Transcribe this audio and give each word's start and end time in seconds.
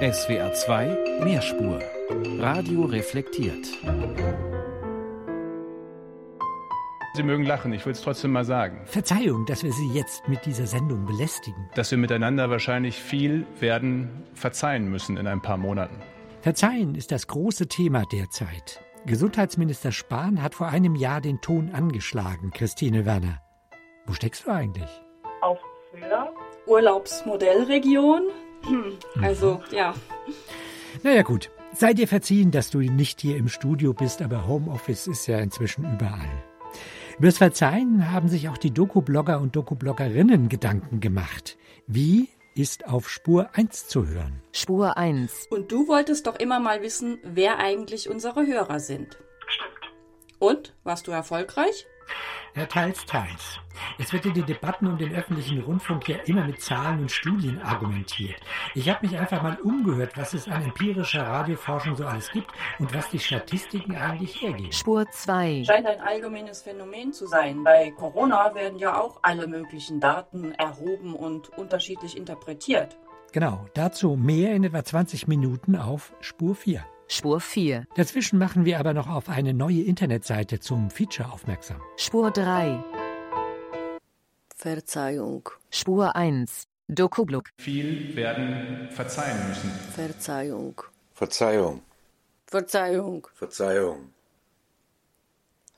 SWR 0.00 0.52
2 0.52 1.20
Mehrspur. 1.22 1.80
Radio 2.40 2.82
reflektiert. 2.82 3.64
Sie 7.14 7.22
mögen 7.22 7.44
lachen, 7.44 7.72
ich 7.72 7.86
will 7.86 7.92
es 7.92 8.02
trotzdem 8.02 8.32
mal 8.32 8.44
sagen. 8.44 8.80
Verzeihung, 8.86 9.46
dass 9.46 9.62
wir 9.62 9.70
Sie 9.70 9.88
jetzt 9.92 10.26
mit 10.26 10.44
dieser 10.46 10.66
Sendung 10.66 11.06
belästigen. 11.06 11.70
Dass 11.76 11.92
wir 11.92 11.98
miteinander 11.98 12.50
wahrscheinlich 12.50 12.96
viel 12.96 13.46
werden 13.60 14.24
verzeihen 14.34 14.90
müssen 14.90 15.16
in 15.16 15.28
ein 15.28 15.40
paar 15.40 15.58
Monaten. 15.58 16.02
Verzeihen 16.40 16.96
ist 16.96 17.12
das 17.12 17.28
große 17.28 17.68
Thema 17.68 18.02
derzeit. 18.10 18.82
Gesundheitsminister 19.06 19.92
Spahn 19.92 20.42
hat 20.42 20.56
vor 20.56 20.66
einem 20.66 20.96
Jahr 20.96 21.20
den 21.20 21.40
Ton 21.40 21.70
angeschlagen, 21.72 22.50
Christine 22.50 23.06
Werner. 23.06 23.40
Wo 24.06 24.12
steckst 24.12 24.44
du 24.44 24.50
eigentlich? 24.50 24.90
Auf 25.40 25.60
Füller. 25.92 26.32
Urlaubsmodellregion. 26.66 28.22
Hm, 28.66 28.92
also, 29.22 29.60
mhm. 29.70 29.76
ja. 29.76 29.94
Naja, 31.02 31.22
gut. 31.22 31.50
Sei 31.72 31.92
dir 31.92 32.06
verziehen, 32.06 32.52
dass 32.52 32.70
du 32.70 32.78
nicht 32.78 33.20
hier 33.20 33.36
im 33.36 33.48
Studio 33.48 33.92
bist, 33.92 34.22
aber 34.22 34.46
Homeoffice 34.46 35.08
ist 35.08 35.26
ja 35.26 35.38
inzwischen 35.38 35.84
überall. 35.92 36.44
Übers 37.18 37.38
Verzeihen 37.38 38.10
haben 38.12 38.28
sich 38.28 38.48
auch 38.48 38.58
die 38.58 38.72
Doku-Blogger 38.72 39.40
und 39.40 39.56
Doku-Bloggerinnen 39.56 40.48
Gedanken 40.48 41.00
gemacht. 41.00 41.56
Wie 41.86 42.28
ist 42.54 42.86
auf 42.86 43.08
Spur 43.08 43.50
1 43.54 43.88
zu 43.88 44.06
hören? 44.06 44.40
Spur 44.52 44.96
1. 44.96 45.48
Und 45.50 45.72
du 45.72 45.88
wolltest 45.88 46.26
doch 46.26 46.38
immer 46.38 46.60
mal 46.60 46.82
wissen, 46.82 47.18
wer 47.24 47.58
eigentlich 47.58 48.08
unsere 48.08 48.46
Hörer 48.46 48.78
sind. 48.80 49.18
Stimmt. 49.46 49.92
Und? 50.38 50.74
Warst 50.84 51.06
du 51.06 51.10
erfolgreich? 51.10 51.86
Ja, 52.56 52.66
teils, 52.66 53.04
teils. 53.04 53.58
Es 53.98 54.12
wird 54.12 54.26
in 54.26 54.34
den 54.34 54.46
Debatten 54.46 54.86
um 54.86 54.96
den 54.96 55.12
öffentlichen 55.12 55.60
Rundfunk 55.60 56.08
ja 56.08 56.18
immer 56.26 56.44
mit 56.44 56.62
Zahlen 56.62 57.00
und 57.00 57.10
Studien 57.10 57.60
argumentiert. 57.60 58.36
Ich 58.76 58.88
habe 58.88 59.04
mich 59.04 59.18
einfach 59.18 59.42
mal 59.42 59.58
umgehört, 59.60 60.16
was 60.16 60.34
es 60.34 60.46
an 60.46 60.62
empirischer 60.62 61.26
Radioforschung 61.26 61.96
so 61.96 62.06
alles 62.06 62.30
gibt 62.30 62.52
und 62.78 62.94
was 62.94 63.10
die 63.10 63.18
Statistiken 63.18 63.96
eigentlich 63.96 64.40
hergeben. 64.40 64.70
Spur 64.70 65.04
2. 65.10 65.64
Scheint 65.66 65.86
ein 65.86 66.00
allgemeines 66.00 66.62
Phänomen 66.62 67.12
zu 67.12 67.26
sein. 67.26 67.64
Bei 67.64 67.90
Corona 67.90 68.54
werden 68.54 68.78
ja 68.78 69.00
auch 69.00 69.18
alle 69.22 69.48
möglichen 69.48 69.98
Daten 69.98 70.52
erhoben 70.52 71.16
und 71.16 71.48
unterschiedlich 71.58 72.16
interpretiert. 72.16 72.96
Genau, 73.32 73.66
dazu 73.74 74.14
mehr 74.14 74.54
in 74.54 74.62
etwa 74.62 74.84
20 74.84 75.26
Minuten 75.26 75.74
auf 75.74 76.12
Spur 76.20 76.54
4. 76.54 76.84
Spur 77.08 77.40
4. 77.40 77.86
Dazwischen 77.96 78.38
machen 78.38 78.64
wir 78.64 78.78
aber 78.78 78.94
noch 78.94 79.08
auf 79.08 79.28
eine 79.28 79.52
neue 79.54 79.82
Internetseite 79.82 80.60
zum 80.60 80.90
Feature 80.90 81.30
aufmerksam. 81.30 81.80
Spur 81.96 82.30
3. 82.30 82.82
Verzeihung. 84.56 85.48
Spur 85.70 86.16
1. 86.16 86.64
Dokublog. 86.88 87.48
Viel 87.58 88.14
werden 88.16 88.88
verzeihen 88.90 89.48
müssen. 89.48 89.70
Verzeihung. 89.94 90.82
Verzeihung. 91.14 91.82
Verzeihung. 92.46 93.26
Verzeihung. 93.34 94.10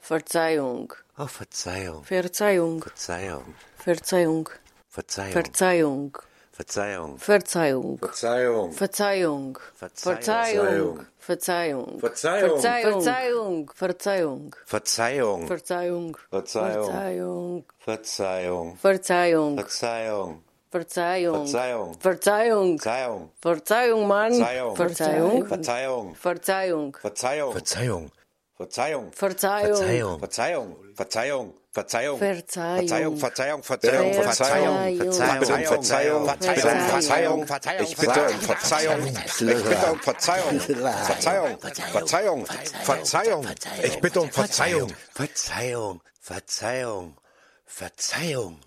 Verzeihung. 0.00 0.92
Oh, 1.18 1.26
Verzeihung. 1.26 2.04
Verzeihung. 2.04 2.82
Verzeihung. 2.82 3.54
Verzeihung. 3.76 4.48
Verzeihung. 4.88 5.32
Verzeihung. 5.32 6.18
Verzeihung. 6.56 7.18
Verzeihung. 7.18 7.98
Verzeihung. 7.98 8.72
Verzeihung. 8.72 9.58
Verzeihung. 9.76 11.10
Verzeihung. 11.20 12.00
Verzeihung. 12.00 12.00
Verzeihung. 12.00 13.66
Verzeihung. 13.76 14.56
Verzeihung. 14.64 15.46
Verzeihung. 15.52 16.16
Verzeihung. 16.30 17.76
Verzeihung. 17.80 18.78
Verzeihung. 18.80 18.80
Verzeihung. 19.60 20.40
Verzeihung. 20.70 22.00
Verzeihung. 22.00 22.00
Verzeihung. 22.00 22.00
Verzeihung. 22.00 23.30
Verzeihung, 23.42 24.06
Mann. 24.06 24.32
Verzeihung. 24.32 25.46
Verzeihung. 25.46 26.14
Verzeihung. 26.14 26.14
Verzeihung. 26.14 26.92
Verzeihung. 27.02 28.10
Verzeihung. 28.56 29.10
Verzeihung. 29.12 29.12
Verzeihung. 29.12 30.18
Verzeihung. 30.18 30.76
Verzeihung. 30.96 31.54
Verzeihung. 31.76 32.18
Verzeihung. 32.18 33.18
Verzeihung. 33.18 33.62
Verzeihung. 33.62 34.14
Verzeihung. 34.14 34.96
Verzeihung. 34.96 36.26
Verzeihung. 36.26 36.26
Verzeihung. 36.26 37.46
Verzeihung. 37.46 37.46
Verzeihung. 37.46 37.84
Ich 37.84 37.96
bitte 37.98 38.26
um 38.26 38.38
Verzeihung. 38.40 39.06
Ich 39.06 39.44
bitte 39.44 39.92
um 39.92 39.98
Verzeihung. 39.98 40.60
Verzeihung. 40.60 41.58
Verzeihung. 41.92 42.46
Verzeihung. 42.82 43.46
Ich 43.84 44.00
bitte 44.00 44.20
um 44.22 44.30
Verzeihung. 44.30 44.92
Verzeihung. 45.12 46.00
Verzeihung. 46.18 47.16
Verzeihung. 47.66 48.58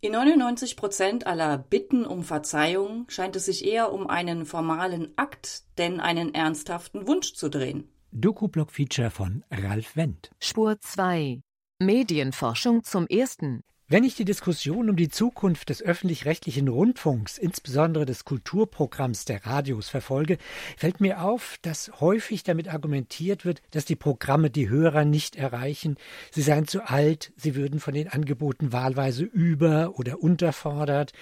In 0.00 0.12
99 0.12 0.76
Prozent 0.76 1.26
aller 1.26 1.58
Bitten 1.58 2.06
um 2.06 2.22
Verzeihung 2.22 3.06
scheint 3.08 3.34
es 3.34 3.46
sich 3.46 3.64
eher 3.64 3.92
um 3.92 4.06
einen 4.06 4.46
formalen 4.46 5.12
Akt, 5.16 5.64
denn 5.78 5.98
einen 5.98 6.32
ernsthaften 6.32 7.08
Wunsch 7.08 7.34
zu 7.34 7.48
drehen. 7.48 7.88
Doku-Blog-Feature 8.12 9.10
von 9.10 9.42
Ralf 9.50 9.96
Wendt. 9.96 10.30
Spur 10.38 10.80
2. 10.80 11.40
Medienforschung 11.80 12.84
zum 12.84 13.08
ersten. 13.08 13.64
Wenn 13.86 14.04
ich 14.04 14.14
die 14.14 14.24
Diskussion 14.24 14.88
um 14.88 14.96
die 14.96 15.10
Zukunft 15.10 15.68
des 15.68 15.82
öffentlich-rechtlichen 15.82 16.68
Rundfunks, 16.68 17.36
insbesondere 17.36 18.06
des 18.06 18.24
Kulturprogramms 18.24 19.24
der 19.24 19.44
Radios, 19.44 19.88
verfolge, 19.88 20.38
fällt 20.76 21.00
mir 21.00 21.22
auf, 21.22 21.58
dass 21.62 21.90
häufig 22.00 22.44
damit 22.44 22.72
argumentiert 22.72 23.44
wird, 23.44 23.60
dass 23.72 23.84
die 23.84 23.96
Programme 23.96 24.50
die 24.50 24.68
Hörer 24.68 25.04
nicht 25.04 25.36
erreichen, 25.36 25.96
sie 26.30 26.42
seien 26.42 26.66
zu 26.66 26.88
alt, 26.88 27.32
sie 27.36 27.56
würden 27.56 27.78
von 27.78 27.92
den 27.92 28.08
Angeboten 28.08 28.72
wahlweise 28.72 29.24
über- 29.24 29.98
oder 29.98 30.22
unterfordert, 30.22 31.12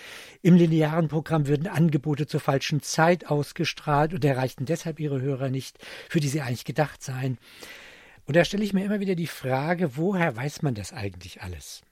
im 0.42 0.54
linearen 0.54 1.08
Programm 1.08 1.48
würden 1.48 1.66
Angebote 1.66 2.26
zur 2.26 2.40
falschen 2.40 2.82
Zeit 2.82 3.26
ausgestrahlt 3.26 4.14
und 4.14 4.24
erreichten 4.24 4.66
deshalb 4.66 5.00
ihre 5.00 5.20
Hörer 5.20 5.48
nicht, 5.48 5.78
für 6.08 6.20
die 6.20 6.28
sie 6.28 6.42
eigentlich 6.42 6.64
gedacht 6.64 7.02
seien. 7.02 7.38
Und 8.26 8.36
da 8.36 8.44
stelle 8.44 8.64
ich 8.64 8.72
mir 8.72 8.84
immer 8.84 9.00
wieder 9.00 9.14
die 9.14 9.26
Frage, 9.26 9.96
woher 9.96 10.36
weiß 10.36 10.62
man 10.62 10.74
das 10.74 10.92
eigentlich 10.92 11.42
alles? 11.42 11.82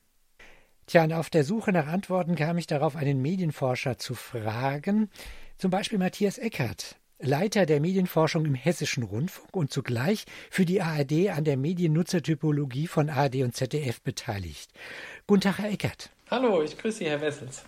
Tja, 0.86 1.04
und 1.04 1.12
auf 1.12 1.30
der 1.30 1.44
Suche 1.44 1.72
nach 1.72 1.86
Antworten 1.86 2.34
kam 2.34 2.58
ich 2.58 2.66
darauf, 2.66 2.96
einen 2.96 3.22
Medienforscher 3.22 3.98
zu 3.98 4.14
fragen, 4.14 5.10
zum 5.56 5.70
Beispiel 5.70 5.98
Matthias 5.98 6.38
Eckert, 6.38 6.96
Leiter 7.19 7.66
der 7.66 7.80
Medienforschung 7.80 8.46
im 8.46 8.54
Hessischen 8.54 9.02
Rundfunk 9.02 9.54
und 9.54 9.70
zugleich 9.72 10.24
für 10.50 10.64
die 10.64 10.80
ARD 10.80 11.28
an 11.28 11.44
der 11.44 11.56
Mediennutzertypologie 11.56 12.86
von 12.86 13.10
ARD 13.10 13.36
und 13.42 13.54
ZDF 13.54 14.00
beteiligt. 14.00 14.70
Guten 15.26 15.42
Tag, 15.42 15.58
Herr 15.58 15.70
Eckert. 15.70 16.10
Hallo, 16.30 16.62
ich 16.62 16.78
grüße 16.78 16.98
Sie, 16.98 17.06
Herr 17.06 17.20
Wessels. 17.20 17.64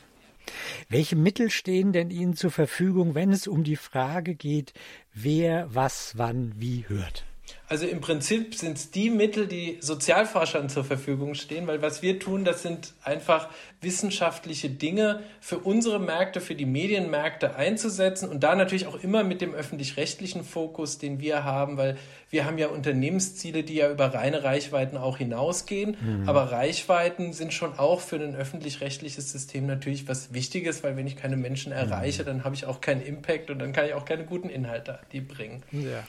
Welche 0.89 1.17
Mittel 1.17 1.51
stehen 1.51 1.93
denn 1.93 2.11
Ihnen 2.11 2.35
zur 2.35 2.51
Verfügung, 2.51 3.15
wenn 3.15 3.31
es 3.31 3.47
um 3.47 3.63
die 3.63 3.77
Frage 3.77 4.35
geht, 4.35 4.73
wer 5.13 5.73
was 5.73 6.17
wann 6.17 6.55
wie 6.57 6.87
hört? 6.89 7.25
Also 7.69 7.87
im 7.87 8.03
Prinzip 8.03 8.55
sind 8.55 8.77
es 8.77 8.91
die 8.91 9.09
Mittel, 9.09 9.47
die 9.47 9.79
Sozialforschern 9.81 10.69
zur 10.69 10.85
Verfügung 10.85 11.35
stehen, 11.35 11.67
weil 11.67 11.81
was 11.81 12.03
wir 12.03 12.19
tun, 12.19 12.45
das 12.45 12.63
sind 12.63 12.93
einfach 13.03 13.49
wissenschaftliche 13.81 14.69
Dinge 14.69 15.23
für 15.41 15.57
unsere 15.59 15.99
Märkte, 15.99 16.43
für 16.43 16.55
die 16.55 16.67
Medienmärkte 16.67 17.57
einzusetzen 17.57 18.29
und 18.29 18.43
da 18.43 18.55
natürlich 18.55 18.87
auch 18.87 19.03
immer 19.03 19.25
mit 19.25 19.41
dem 19.41 19.55
öffentlich-rechtlichen 19.55 20.45
Fokus, 20.45 20.99
den 20.99 21.19
wir 21.19 21.45
haben, 21.45 21.79
weil 21.79 21.97
wir 22.29 22.45
haben 22.45 22.59
ja 22.59 22.69
Unternehmensziele, 22.69 23.63
die 23.63 23.77
ja 23.77 23.91
über 23.91 24.13
reine 24.13 24.45
Reichweiten 24.45 24.99
auch 24.99 25.17
hinausgehen, 25.17 25.97
mhm. 25.99 26.29
aber 26.29 26.53
Reichweiten 26.53 27.33
sind 27.33 27.55
schon 27.55 27.79
auch 27.79 28.01
für 28.01 28.17
ein 28.17 28.37
öffentlich-rechtliches 28.37 29.33
System 29.33 29.67
natürlich 29.67 30.07
was 30.07 30.35
Wichtiges, 30.35 30.85
weil 30.85 30.97
wenn 30.97 31.07
ich 31.07 31.17
keine 31.17 31.39
Menschen 31.39 31.73
erreiche, 31.73 32.23
mhm. 32.23 32.27
dann 32.27 32.45
habe 32.45 32.55
ich 32.55 32.67
auch 32.67 32.83
keinen 32.83 33.01
Impact 33.01 33.51
und 33.51 33.61
dann 33.61 33.73
kann 33.73 33.87
ich 33.87 33.95
auch 33.95 34.05
keine 34.05 34.27
guten 34.27 34.51
Inhalte 34.51 34.99
die 35.13 35.23
bringen. 35.23 35.63
Ja. 35.73 36.05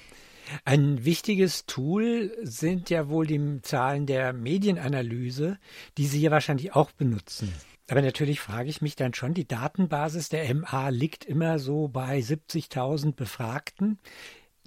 Ein 0.65 1.05
wichtiges 1.05 1.65
Tool 1.65 2.35
sind 2.41 2.89
ja 2.89 3.09
wohl 3.09 3.27
die 3.27 3.61
Zahlen 3.61 4.05
der 4.05 4.33
Medienanalyse, 4.33 5.57
die 5.97 6.07
Sie 6.07 6.19
hier 6.19 6.31
wahrscheinlich 6.31 6.75
auch 6.75 6.91
benutzen. 6.91 7.53
Aber 7.89 8.01
natürlich 8.01 8.39
frage 8.39 8.69
ich 8.69 8.81
mich 8.81 8.95
dann 8.95 9.13
schon, 9.13 9.33
die 9.33 9.47
Datenbasis 9.47 10.29
der 10.29 10.53
MA 10.53 10.89
liegt 10.89 11.25
immer 11.25 11.59
so 11.59 11.89
bei 11.89 12.19
70.000 12.19 13.13
Befragten 13.13 13.99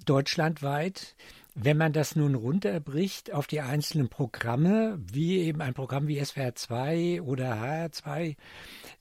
deutschlandweit. 0.05 1.15
Wenn 1.59 1.77
man 1.77 1.91
das 1.91 2.15
nun 2.15 2.35
runterbricht 2.35 3.33
auf 3.33 3.47
die 3.47 3.61
einzelnen 3.61 4.09
Programme, 4.09 4.99
wie 5.11 5.39
eben 5.39 5.61
ein 5.61 5.73
Programm 5.73 6.07
wie 6.07 6.23
SWR 6.23 6.53
2 6.53 7.23
oder 7.23 7.55
HR2, 7.55 8.35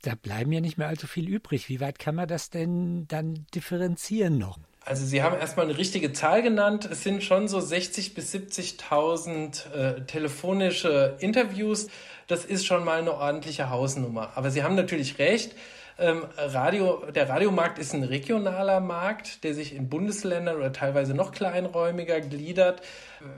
da 0.00 0.14
bleiben 0.14 0.52
ja 0.52 0.62
nicht 0.62 0.78
mehr 0.78 0.88
allzu 0.88 1.06
viel 1.06 1.28
übrig. 1.28 1.69
Wie 1.69 1.81
weit 1.81 1.99
kann 1.99 2.14
man 2.14 2.28
das 2.28 2.49
denn 2.49 3.06
dann 3.08 3.44
differenzieren 3.55 4.38
noch? 4.38 4.58
Also 4.87 5.05
Sie 5.05 5.21
haben 5.21 5.37
erstmal 5.37 5.67
eine 5.67 5.77
richtige 5.77 6.12
Zahl 6.12 6.43
genannt. 6.43 6.88
Es 6.91 7.03
sind 7.03 7.25
schon 7.25 7.49
so 7.49 7.59
60.000 7.59 8.15
bis 8.15 8.33
70.000 8.33 9.73
äh, 9.73 10.00
telefonische 10.06 11.17
Interviews. 11.19 11.88
Das 12.29 12.44
ist 12.44 12.67
schon 12.67 12.85
mal 12.85 13.00
eine 13.00 13.15
ordentliche 13.15 13.69
Hausnummer. 13.69 14.31
Aber 14.37 14.53
Sie 14.53 14.62
haben 14.62 14.77
natürlich 14.77 15.19
recht. 15.19 15.56
Ähm, 15.99 16.25
Radio, 16.37 17.03
der 17.12 17.29
Radiomarkt 17.29 17.81
ist 17.81 17.94
ein 17.94 18.05
regionaler 18.05 18.79
Markt, 18.79 19.43
der 19.43 19.55
sich 19.55 19.75
in 19.75 19.88
Bundesländern 19.88 20.56
oder 20.56 20.73
teilweise 20.73 21.15
noch 21.15 21.33
kleinräumiger 21.33 22.21
gliedert. 22.21 22.81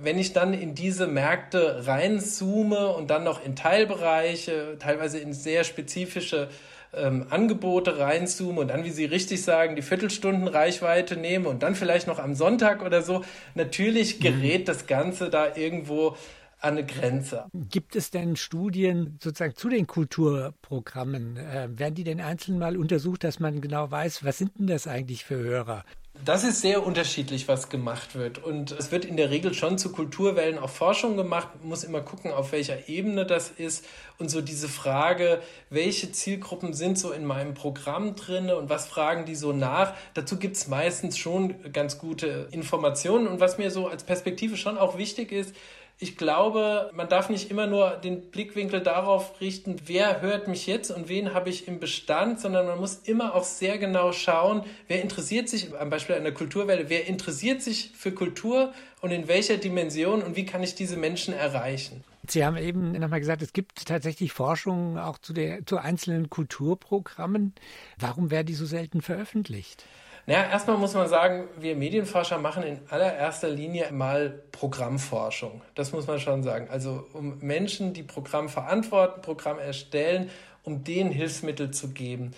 Wenn 0.03 0.19
ich 0.19 0.35
dann 0.35 0.53
in 0.53 0.75
diese 0.75 1.07
Märkte 1.07 1.87
reinzoome 1.87 2.89
und 2.89 3.09
dann 3.09 3.25
noch 3.25 3.43
in 3.43 3.57
Teilbereiche, 3.57 4.77
teilweise 4.79 5.19
in 5.19 5.33
sehr 5.33 5.65
spezifische 5.65 6.51
ähm, 6.95 7.27
Angebote 7.31 7.99
reinzoomen 7.99 8.59
und 8.59 8.69
dann, 8.69 8.85
wie 8.85 8.91
Sie 8.91 9.05
richtig 9.05 9.43
sagen, 9.43 9.77
die 9.77 9.83
Viertelstundenreichweite 9.83 11.17
nehmen 11.17 11.47
und 11.47 11.63
dann 11.63 11.75
vielleicht 11.75 12.07
noch 12.07 12.19
am 12.19 12.35
Sonntag 12.35 12.83
oder 12.83 13.03
so. 13.03 13.25
Natürlich 13.55 14.19
mhm. 14.19 14.23
gerät 14.23 14.61
mhm. 14.63 14.65
das 14.65 14.87
Ganze 14.87 15.31
da 15.31 15.55
irgendwo 15.55 16.17
an 16.61 16.77
eine 16.77 16.85
Grenze. 16.85 17.47
Gibt 17.55 17.95
es 17.95 18.11
denn 18.11 18.37
Studien 18.37 19.19
sozusagen 19.23 19.55
zu 19.55 19.69
den 19.69 19.87
Kulturprogrammen? 19.87 21.37
Äh, 21.37 21.69
werden 21.71 21.95
die 21.95 22.05
denn 22.05 22.21
einzeln 22.21 22.59
mal 22.59 22.77
untersucht, 22.77 23.23
dass 23.23 23.39
man 23.39 23.61
genau 23.61 23.91
weiß, 23.91 24.25
was 24.25 24.39
sind 24.39 24.59
denn 24.59 24.67
das 24.67 24.87
eigentlich 24.87 25.25
für 25.25 25.37
Hörer? 25.37 25.85
Das 26.25 26.43
ist 26.43 26.61
sehr 26.61 26.85
unterschiedlich, 26.85 27.47
was 27.49 27.69
gemacht 27.69 28.15
wird. 28.15 28.43
Und 28.43 28.73
es 28.73 28.91
wird 28.91 29.05
in 29.05 29.17
der 29.17 29.31
Regel 29.31 29.55
schon 29.55 29.79
zu 29.79 29.93
Kulturwellen 29.93 30.59
auch 30.59 30.69
Forschung 30.69 31.17
gemacht. 31.17 31.49
Man 31.61 31.69
muss 31.69 31.85
immer 31.85 32.01
gucken, 32.01 32.33
auf 32.33 32.53
welcher 32.53 32.89
Ebene 32.89 33.25
das 33.25 33.51
ist. 33.51 33.85
Und 34.19 34.29
so 34.29 34.41
diese 34.41 34.69
Frage, 34.69 35.41
welche 35.71 36.11
Zielgruppen 36.11 36.75
sind 36.75 36.99
so 36.99 37.13
in 37.13 37.25
meinem 37.25 37.55
Programm 37.55 38.17
drin 38.17 38.51
und 38.51 38.69
was 38.69 38.89
fragen 38.89 39.27
die 39.27 39.37
so 39.37 39.53
nach? 39.53 39.95
Dazu 40.15 40.39
gibt 40.39 40.57
es 40.57 40.67
meistens 40.67 41.17
schon 41.17 41.55
ganz 41.73 41.99
gute 41.99 42.49
Informationen. 42.51 43.29
Und 43.29 43.39
was 43.39 43.57
mir 43.57 43.71
so 43.71 43.87
als 43.87 44.03
Perspektive 44.03 44.57
schon 44.57 44.77
auch 44.77 44.99
wichtig 44.99 45.31
ist, 45.31 45.55
ich 46.01 46.17
glaube, 46.17 46.91
man 46.95 47.09
darf 47.09 47.29
nicht 47.29 47.51
immer 47.51 47.67
nur 47.67 47.91
den 47.91 48.31
Blickwinkel 48.31 48.81
darauf 48.81 49.41
richten, 49.41 49.77
wer 49.87 50.21
hört 50.21 50.47
mich 50.47 50.67
jetzt 50.69 50.93
und 50.93 51.09
wen 51.09 51.35
habe 51.35 51.51
ich 51.51 51.67
im 51.67 51.81
Bestand, 51.81 52.39
sondern 52.41 52.67
man 52.67 52.79
muss 52.79 53.01
immer 53.05 53.35
auch 53.35 53.43
sehr 53.43 53.79
genau 53.79 54.13
schauen, 54.13 54.63
wer 54.87 55.03
interessiert 55.03 55.49
sich, 55.49 55.77
am 55.77 55.91
Beispiel 55.91 56.15
einer 56.15 56.31
Kulturwelle, 56.31 56.89
wer 56.89 57.09
interessiert 57.09 57.63
sich 57.63 57.91
für 57.97 58.13
Kultur 58.13 58.73
und 59.01 59.11
in 59.11 59.27
welcher 59.27 59.57
Dimension 59.57 60.23
und 60.23 60.37
wie 60.37 60.47
kann 60.47 60.63
ich 60.63 60.77
diese 60.77 60.97
Menschen 60.97 61.35
erreichen. 61.35 62.05
Sie 62.29 62.45
haben 62.45 62.57
eben 62.57 62.93
nochmal 62.93 63.21
gesagt, 63.21 63.43
es 63.43 63.53
gibt 63.53 63.87
tatsächlich 63.87 64.33
Forschung 64.33 64.99
auch 64.99 65.19
zu, 65.19 65.33
der, 65.33 65.67
zu 65.67 65.79
einzelnen 65.79 66.31
Kulturprogrammen. 66.31 67.55
Warum 67.99 68.31
werden 68.31 68.47
die 68.47 68.55
so 68.55 68.67
selten 68.67 69.03
veröffentlicht? 69.03 69.85
Naja, 70.29 70.51
erstmal 70.51 70.77
muss 70.77 70.93
man 70.93 71.09
sagen, 71.09 71.49
wir 71.59 71.75
Medienforscher 71.75 72.37
machen 72.37 72.63
in 72.63 72.81
allererster 72.91 73.49
Linie 73.49 73.91
mal 73.93 74.43
Programmforschung. 74.53 75.63
Das 75.75 75.93
muss 75.93 76.07
man 76.07 76.21
schon 76.21 76.43
sagen. 76.43 76.69
Also 76.69 77.07
um 77.15 77.39
Menschen, 77.39 77.95
die 77.95 78.03
Programm 78.03 78.51
verantworten, 78.51 79.23
Programm 79.23 79.59
erstellen, 79.59 80.29
um 80.65 80.85
denen 80.85 81.13
Hilfsmittel 81.13 81.71
zu 81.71 81.95
geben. 81.95 82.33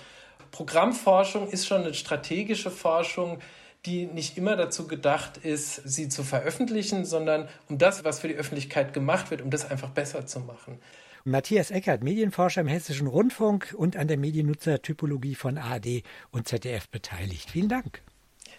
Programmforschung 0.53 1.49
ist 1.49 1.67
schon 1.67 1.83
eine 1.83 1.93
strategische 1.95 2.71
Forschung, 2.71 3.41
die 3.87 4.07
nicht 4.07 4.39
immer 4.39 4.55
dazu 4.55 4.87
gedacht 4.87 5.39
ist, 5.39 5.75
sie 5.85 6.09
zu 6.09 6.23
veröffentlichen, 6.23 7.05
sondern 7.05 7.49
um 7.69 7.79
das, 7.79 8.05
was 8.05 8.21
für 8.21 8.29
die 8.29 8.37
Öffentlichkeit 8.37 8.93
gemacht 8.93 9.33
wird, 9.33 9.43
um 9.43 9.51
das 9.51 9.69
einfach 9.69 9.89
besser 9.89 10.27
zu 10.27 10.39
machen. 10.39 10.79
Matthias 11.25 11.71
Eckert, 11.71 12.03
Medienforscher 12.03 12.63
im 12.63 12.67
Hessischen 12.67 13.07
Rundfunk 13.07 13.75
und 13.77 13.97
an 13.97 14.09
der 14.09 14.17
Mediennutzertypologie 14.17 15.35
von 15.35 15.59
ARD 15.59 16.03
und 16.31 16.49
ZDF 16.49 16.89
beteiligt. 16.89 17.51
Vielen 17.51 17.69
Dank. 17.69 18.03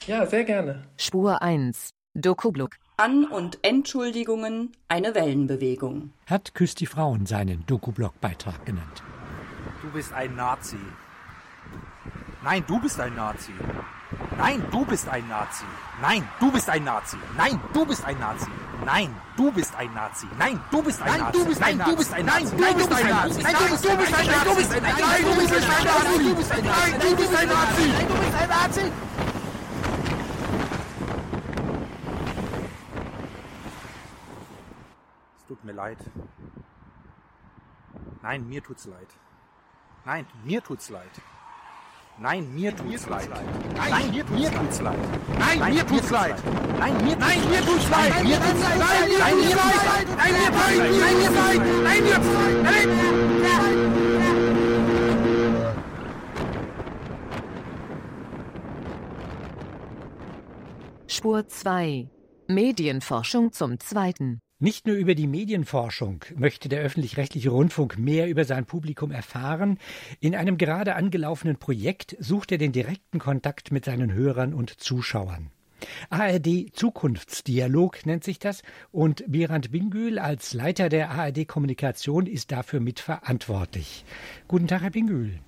Ja, 0.05 0.25
sehr 0.25 0.43
gerne. 0.43 0.83
Spur 0.97 1.41
1, 1.41 1.89
Dokublock. 2.13 2.77
An- 2.97 3.25
und 3.25 3.57
Entschuldigungen, 3.63 4.73
eine 4.87 5.15
Wellenbewegung. 5.15 6.11
Hat 6.27 6.53
Küss 6.53 6.75
die 6.75 6.85
Frauen 6.85 7.25
seinen 7.25 7.65
Dokublock-Beitrag 7.65 8.63
genannt. 8.65 9.03
Du 9.81 9.89
bist 9.91 10.13
ein 10.13 10.35
Nazi. 10.35 10.77
Nein, 12.43 12.63
du 12.67 12.79
bist 12.79 12.99
ein 12.99 13.15
Nazi. 13.15 13.53
Nein, 14.37 14.63
du 14.71 14.85
bist 14.85 15.07
ein 15.07 15.27
Nazi. 15.27 15.65
Nein, 16.01 16.27
du 16.39 16.51
bist 16.51 16.69
ein 16.69 16.83
Nazi. 16.83 17.17
Nein, 17.37 17.59
du 17.73 17.85
bist 17.85 18.03
ein 18.05 18.19
Nazi. 18.19 18.47
Nein, 18.85 19.15
du 19.37 19.51
bist 19.51 19.75
ein 19.75 19.93
Nazi. 19.93 20.27
Nein, 20.37 20.59
du 20.71 20.81
bist 20.81 21.01
ein 21.01 21.15
Nazi. 21.15 21.31
Nein, 21.33 21.33
du 21.33 21.43
bist 21.43 21.63
ein 21.63 21.77
Nazi. 21.77 22.55
Nein, 22.57 22.75
du 22.75 22.87
bist 22.87 23.01
ein 23.01 23.05
Nazi. 23.05 23.41
Nein, 23.41 23.55
du 23.55 23.65
bist 23.65 23.73
ein 23.73 23.95
Nazi. 23.95 24.15
Nein, 24.17 24.45
du 24.45 24.55
bist 24.55 24.73
ein 24.73 24.83
Nazi. 24.83 25.01
Nein, 25.01 25.15
du 25.23 25.35
bist 25.35 25.81
ein 25.81 25.93
Nazi. 25.93 26.23
Nein, 26.23 26.23
du 26.23 26.35
bist 26.35 26.51
ein 26.51 26.63
Nazi. 26.63 26.91
Nein, 26.91 26.99
du 26.99 27.15
bist 27.15 27.35
ein 27.35 27.47
Nazi. 27.47 27.87
Nein, 27.87 28.07
du 28.07 28.15
bist 28.15 28.35
ein 28.35 28.49
Nazi. 28.49 28.91
Es 35.37 35.45
tut 35.47 35.63
mir 35.63 35.73
leid. 35.73 35.97
Nein, 38.21 38.47
mir 38.47 38.63
tut's 38.63 38.85
leid. 38.85 39.07
Nein, 40.05 40.25
mir 40.43 40.63
tut's 40.63 40.89
leid. 40.89 41.11
Nein, 42.21 42.53
mir 42.53 42.75
tut's 42.75 43.09
leid. 43.09 43.29
Nein, 43.75 44.11
mir 44.11 44.23
tut's 44.53 44.79
leid. 44.79 44.99
Nein, 45.39 45.73
mir 45.73 45.87
tut's 45.87 46.11
leid. 46.11 46.35
Nein, 46.77 46.93
mir 47.03 47.15
Nein, 47.17 47.49
mir 47.49 47.61
tut's 47.61 47.89
leid. 47.89 48.13
Nein, 48.13 48.27
mir 48.27 48.37
tut's 48.37 48.61
leid. 48.61 48.77
Nein, 48.77 49.37
mir 49.37 49.49
tut's 49.49 49.73
leid. 49.81 50.07
Nein, 50.17 50.33
mir 50.37 50.51
tut's 50.51 50.69
leid. 51.35 51.61
Nein, 51.83 52.03
mir 52.03 52.13
tut's 52.13 52.33
leid. 52.37 52.57
Nein, 52.61 52.85
mir 52.85 53.09
tut's 53.09 53.41
leid. 53.41 53.91
Spur 61.07 61.47
2. 61.47 62.07
Medienforschung 62.47 63.51
zum 63.51 63.79
Zweiten. 63.79 64.41
Nicht 64.63 64.85
nur 64.85 64.95
über 64.95 65.15
die 65.15 65.25
Medienforschung 65.25 66.23
möchte 66.35 66.69
der 66.69 66.81
öffentlich-rechtliche 66.81 67.49
Rundfunk 67.49 67.97
mehr 67.97 68.27
über 68.27 68.45
sein 68.45 68.67
Publikum 68.67 69.09
erfahren. 69.09 69.79
In 70.19 70.35
einem 70.35 70.59
gerade 70.59 70.93
angelaufenen 70.93 71.57
Projekt 71.57 72.15
sucht 72.19 72.51
er 72.51 72.59
den 72.59 72.71
direkten 72.71 73.17
Kontakt 73.17 73.71
mit 73.71 73.85
seinen 73.85 74.13
Hörern 74.13 74.53
und 74.53 74.79
Zuschauern. 74.79 75.49
ARD 76.11 76.69
Zukunftsdialog 76.73 78.05
nennt 78.05 78.23
sich 78.23 78.37
das 78.37 78.61
und 78.91 79.23
Birand 79.25 79.71
Bingül 79.71 80.19
als 80.19 80.53
Leiter 80.53 80.89
der 80.89 81.09
ARD 81.09 81.47
Kommunikation 81.47 82.27
ist 82.27 82.51
dafür 82.51 82.81
mitverantwortlich. 82.81 84.05
Guten 84.47 84.67
Tag, 84.67 84.83
Herr 84.83 84.91
Bingül. 84.91 85.39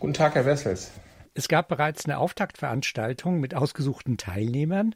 Guten 0.00 0.14
Tag, 0.14 0.34
Herr 0.34 0.46
Wessels. 0.46 0.92
Es 1.38 1.48
gab 1.48 1.68
bereits 1.68 2.06
eine 2.06 2.16
Auftaktveranstaltung 2.16 3.40
mit 3.40 3.54
ausgesuchten 3.54 4.16
Teilnehmern 4.16 4.94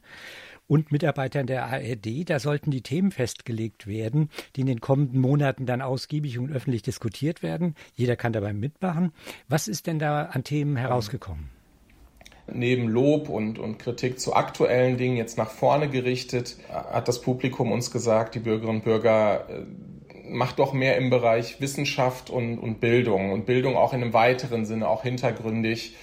und 0.71 0.89
Mitarbeitern 0.89 1.47
der 1.47 1.65
ARD. 1.65 2.29
Da 2.29 2.39
sollten 2.39 2.71
die 2.71 2.81
Themen 2.81 3.11
festgelegt 3.11 3.87
werden, 3.87 4.29
die 4.55 4.61
in 4.61 4.67
den 4.67 4.79
kommenden 4.79 5.19
Monaten 5.19 5.65
dann 5.65 5.81
ausgiebig 5.81 6.39
und 6.39 6.49
öffentlich 6.49 6.81
diskutiert 6.81 7.43
werden. 7.43 7.75
Jeder 7.93 8.15
kann 8.15 8.31
dabei 8.31 8.53
mitmachen. 8.53 9.11
Was 9.49 9.67
ist 9.67 9.85
denn 9.85 9.99
da 9.99 10.23
an 10.27 10.45
Themen 10.45 10.77
herausgekommen? 10.77 11.49
Neben 12.53 12.87
Lob 12.87 13.27
und, 13.27 13.59
und 13.59 13.79
Kritik 13.79 14.17
zu 14.21 14.33
aktuellen 14.33 14.97
Dingen 14.97 15.17
jetzt 15.17 15.37
nach 15.37 15.51
vorne 15.51 15.89
gerichtet, 15.89 16.55
hat 16.69 17.09
das 17.09 17.19
Publikum 17.19 17.73
uns 17.73 17.91
gesagt, 17.91 18.35
die 18.35 18.39
Bürgerinnen 18.39 18.77
und 18.77 18.85
Bürger, 18.85 19.47
macht 20.31 20.59
doch 20.59 20.73
mehr 20.73 20.97
im 20.97 21.09
Bereich 21.09 21.61
Wissenschaft 21.61 22.29
und, 22.29 22.57
und 22.57 22.79
Bildung 22.79 23.31
und 23.31 23.45
Bildung 23.45 23.75
auch 23.75 23.93
in 23.93 24.01
einem 24.01 24.13
weiteren 24.13 24.65
Sinne, 24.65 24.87
auch 24.87 25.03
hintergründig 25.03 25.95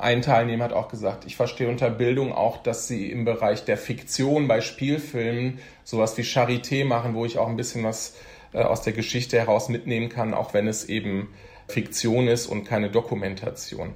ein 0.00 0.22
Teilnehmer 0.22 0.64
hat 0.64 0.72
auch 0.72 0.88
gesagt, 0.88 1.24
ich 1.24 1.36
verstehe 1.36 1.68
unter 1.68 1.90
Bildung 1.90 2.32
auch, 2.32 2.62
dass 2.62 2.88
sie 2.88 3.10
im 3.10 3.24
Bereich 3.24 3.64
der 3.64 3.76
Fiktion 3.76 4.48
bei 4.48 4.60
Spielfilmen 4.60 5.58
sowas 5.84 6.16
wie 6.16 6.22
Charité 6.22 6.84
machen, 6.84 7.14
wo 7.14 7.24
ich 7.24 7.38
auch 7.38 7.48
ein 7.48 7.56
bisschen 7.56 7.84
was 7.84 8.16
äh, 8.52 8.62
aus 8.62 8.82
der 8.82 8.92
Geschichte 8.92 9.38
heraus 9.38 9.68
mitnehmen 9.68 10.08
kann, 10.08 10.34
auch 10.34 10.54
wenn 10.54 10.66
es 10.66 10.84
eben 10.88 11.32
Fiktion 11.68 12.28
ist 12.28 12.46
und 12.46 12.64
keine 12.64 12.90
Dokumentation. 12.90 13.94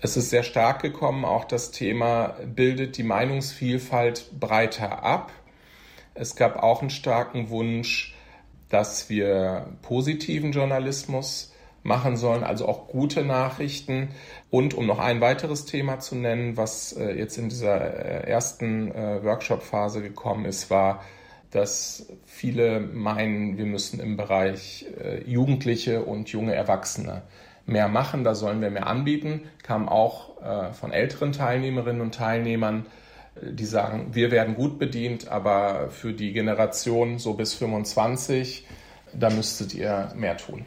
Es 0.00 0.16
ist 0.16 0.30
sehr 0.30 0.44
stark 0.44 0.82
gekommen, 0.82 1.24
auch 1.24 1.44
das 1.44 1.72
Thema 1.72 2.36
bildet 2.44 2.96
die 2.98 3.02
Meinungsvielfalt 3.02 4.30
breiter 4.38 5.02
ab. 5.02 5.32
Es 6.14 6.36
gab 6.36 6.62
auch 6.62 6.80
einen 6.80 6.90
starken 6.90 7.50
Wunsch, 7.50 8.14
dass 8.68 9.08
wir 9.08 9.66
positiven 9.82 10.52
Journalismus 10.52 11.52
machen 11.82 12.16
sollen, 12.16 12.44
also 12.44 12.68
auch 12.68 12.88
gute 12.88 13.24
Nachrichten. 13.24 14.10
Und 14.50 14.74
um 14.74 14.86
noch 14.86 14.98
ein 14.98 15.20
weiteres 15.20 15.64
Thema 15.64 15.98
zu 16.00 16.14
nennen, 16.14 16.56
was 16.56 16.92
äh, 16.92 17.12
jetzt 17.12 17.38
in 17.38 17.48
dieser 17.48 17.80
äh, 17.80 18.30
ersten 18.30 18.92
äh, 18.92 19.22
Workshop-Phase 19.24 20.02
gekommen 20.02 20.44
ist, 20.44 20.70
war, 20.70 21.02
dass 21.50 22.06
viele 22.26 22.80
meinen, 22.80 23.56
wir 23.56 23.64
müssen 23.64 24.00
im 24.00 24.18
Bereich 24.18 24.84
Jugendliche 25.24 26.02
und 26.02 26.28
junge 26.28 26.54
Erwachsene 26.54 27.22
mehr 27.64 27.88
machen, 27.88 28.22
da 28.22 28.34
sollen 28.34 28.60
wir 28.60 28.68
mehr 28.68 28.86
anbieten, 28.86 29.48
kam 29.62 29.88
auch 29.88 30.28
von 30.74 30.92
älteren 30.92 31.32
Teilnehmerinnen 31.32 32.02
und 32.02 32.14
Teilnehmern, 32.14 32.84
die 33.42 33.64
sagen, 33.64 34.08
wir 34.12 34.30
werden 34.30 34.54
gut 34.54 34.78
bedient, 34.78 35.28
aber 35.28 35.90
für 35.90 36.12
die 36.12 36.32
Generation 36.32 37.18
so 37.18 37.34
bis 37.34 37.54
25, 37.54 38.66
da 39.12 39.30
müsstet 39.30 39.74
ihr 39.74 40.12
mehr 40.14 40.36
tun. 40.36 40.64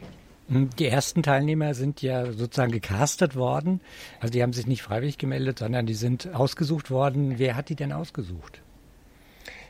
Die 0.48 0.86
ersten 0.86 1.22
Teilnehmer 1.22 1.74
sind 1.74 2.02
ja 2.02 2.30
sozusagen 2.30 2.72
gecastet 2.72 3.36
worden. 3.36 3.80
Also 4.20 4.32
die 4.32 4.42
haben 4.42 4.52
sich 4.52 4.66
nicht 4.66 4.82
freiwillig 4.82 5.16
gemeldet, 5.16 5.60
sondern 5.60 5.86
die 5.86 5.94
sind 5.94 6.34
ausgesucht 6.34 6.90
worden. 6.90 7.38
Wer 7.38 7.56
hat 7.56 7.68
die 7.68 7.76
denn 7.76 7.92
ausgesucht? 7.92 8.60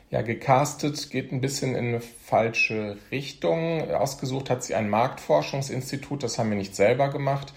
Ja, 0.09 0.21
gecastet 0.21 1.09
geht 1.09 1.31
ein 1.31 1.41
bisschen 1.41 1.73
in 1.73 1.87
eine 1.87 2.01
falsche 2.01 2.97
Richtung. 3.11 3.89
Ausgesucht 3.91 4.49
hat 4.49 4.63
sie 4.63 4.75
ein 4.75 4.89
Marktforschungsinstitut, 4.89 6.21
das 6.21 6.37
haben 6.37 6.49
wir 6.49 6.57
nicht 6.57 6.75
selber 6.75 7.09
gemacht. 7.09 7.53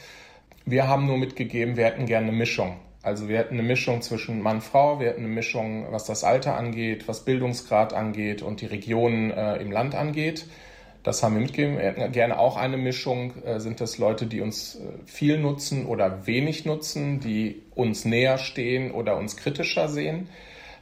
Wir 0.65 0.89
haben 0.89 1.07
nur 1.07 1.19
mitgegeben, 1.19 1.77
wir 1.77 1.85
hätten 1.85 2.07
gerne 2.07 2.29
eine 2.29 2.37
Mischung. 2.37 2.77
Also 3.07 3.29
wir 3.29 3.39
hätten 3.39 3.55
eine 3.55 3.63
Mischung 3.63 4.03
zwischen 4.03 4.43
Mann, 4.43 4.61
Frau, 4.61 4.99
wir 4.99 5.07
hätten 5.07 5.21
eine 5.21 5.33
Mischung, 5.33 5.87
was 5.93 6.07
das 6.07 6.25
Alter 6.25 6.57
angeht, 6.57 7.07
was 7.07 7.25
Bildungsgrad 7.25 7.93
angeht 7.93 8.43
und 8.43 8.61
die 8.61 8.67
Regionen 8.67 9.31
äh, 9.31 9.59
im 9.59 9.71
Land 9.71 9.95
angeht. 9.95 10.47
Das 11.05 11.23
haben 11.23 11.35
wir 11.35 11.41
mitgegeben. 11.41 12.11
Gerne 12.11 12.37
auch 12.37 12.57
eine 12.57 12.77
Mischung. 12.77 13.35
Sind 13.59 13.81
das 13.81 13.99
Leute, 13.99 14.27
die 14.27 14.41
uns 14.41 14.81
viel 15.05 15.39
nutzen 15.39 15.87
oder 15.87 16.27
wenig 16.27 16.65
nutzen, 16.65 17.21
die 17.21 17.63
uns 17.77 18.05
näher 18.05 18.39
stehen 18.39 18.91
oder 18.91 19.17
uns 19.17 19.37
kritischer 19.37 19.89
sehen? 19.89 20.29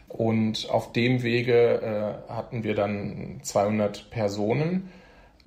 Und 0.09 0.71
auf 0.71 0.93
dem 0.93 1.23
Wege 1.23 2.23
äh, 2.29 2.33
hatten 2.33 2.65
wir 2.65 2.75
dann 2.75 3.41
200 3.43 4.09
Personen, 4.09 4.89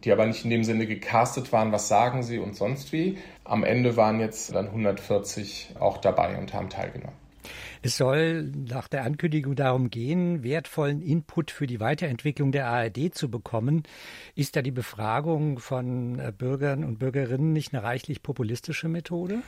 die 0.03 0.12
aber 0.12 0.27
nicht 0.27 0.43
in 0.43 0.51
dem 0.51 0.63
Sinne 0.63 0.86
gecastet 0.86 1.51
waren, 1.51 1.72
was 1.72 1.88
sagen 1.88 2.22
sie 2.22 2.38
und 2.38 2.55
sonst 2.55 2.93
wie. 2.93 3.17
Am 3.48 3.63
Ende 3.63 3.96
waren 3.96 4.20
jetzt 4.20 4.54
dann 4.54 4.68
140 4.68 5.75
auch 5.80 5.98
dabei 5.98 6.38
und 6.38 6.54
haben 6.54 6.70
teilgenommen. 6.70 7.16
Es 7.82 7.98
soll 7.98 8.44
nach 8.44 8.88
der 8.88 9.04
Ankündigung 9.04 9.56
darum 9.56 9.89
gehen, 9.89 10.44
wertvollen 10.44 11.01
Input 11.01 11.51
für 11.51 11.68
die 11.68 11.80
Weiterentwicklung 11.80 12.51
der 12.51 12.68
ARD 12.68 13.13
zu 13.13 13.30
bekommen. 13.30 13.84
Ist 14.36 14.56
da 14.56 14.62
die 14.62 14.72
Befragung 14.72 15.60
von 15.60 16.20
äh, 16.20 16.34
Bürgern 16.38 16.84
und 16.84 17.00
Bürgerinnen 17.00 17.54
nicht 17.54 17.74
eine 17.74 17.84
reichlich 17.84 18.24
populistische 18.24 18.89
Methode? 18.89 19.39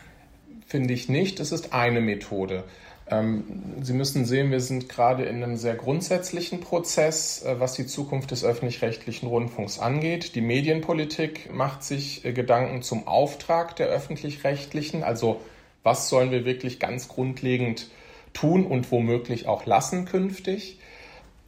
Finde 0.65 0.93
ich 0.93 1.09
nicht. 1.09 1.39
Es 1.39 1.51
ist 1.51 1.73
eine 1.73 1.99
Methode. 1.99 2.63
Ähm, 3.09 3.43
Sie 3.81 3.93
müssen 3.93 4.25
sehen, 4.25 4.51
wir 4.51 4.59
sind 4.59 4.87
gerade 4.87 5.23
in 5.23 5.43
einem 5.43 5.57
sehr 5.57 5.75
grundsätzlichen 5.75 6.59
Prozess, 6.59 7.43
äh, 7.43 7.59
was 7.59 7.73
die 7.73 7.87
Zukunft 7.87 8.31
des 8.31 8.43
öffentlich-rechtlichen 8.43 9.27
Rundfunks 9.27 9.79
angeht. 9.79 10.35
Die 10.35 10.41
Medienpolitik 10.41 11.51
macht 11.53 11.83
sich 11.83 12.23
äh, 12.25 12.33
Gedanken 12.33 12.81
zum 12.81 13.07
Auftrag 13.07 13.75
der 13.75 13.87
öffentlich-rechtlichen, 13.87 15.03
also 15.03 15.41
was 15.83 16.09
sollen 16.09 16.31
wir 16.31 16.45
wirklich 16.45 16.79
ganz 16.79 17.07
grundlegend 17.07 17.87
tun 18.33 18.65
und 18.65 18.91
womöglich 18.91 19.47
auch 19.47 19.65
lassen 19.65 20.05
künftig. 20.05 20.79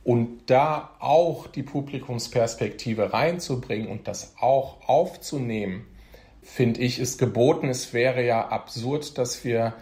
Und 0.04 0.50
da 0.50 0.96
auch 1.00 1.46
die 1.46 1.62
Publikumsperspektive 1.62 3.14
reinzubringen 3.14 3.88
und 3.88 4.08
das 4.08 4.34
auch 4.40 4.78
aufzunehmen, 4.88 5.86
finde 6.42 6.82
ich, 6.82 6.98
ist 6.98 7.20
geboten. 7.20 7.70
Es 7.70 7.94
wäre 7.94 8.26
ja 8.26 8.48
absurd, 8.48 9.20
dass 9.20 9.44
wir 9.44 9.74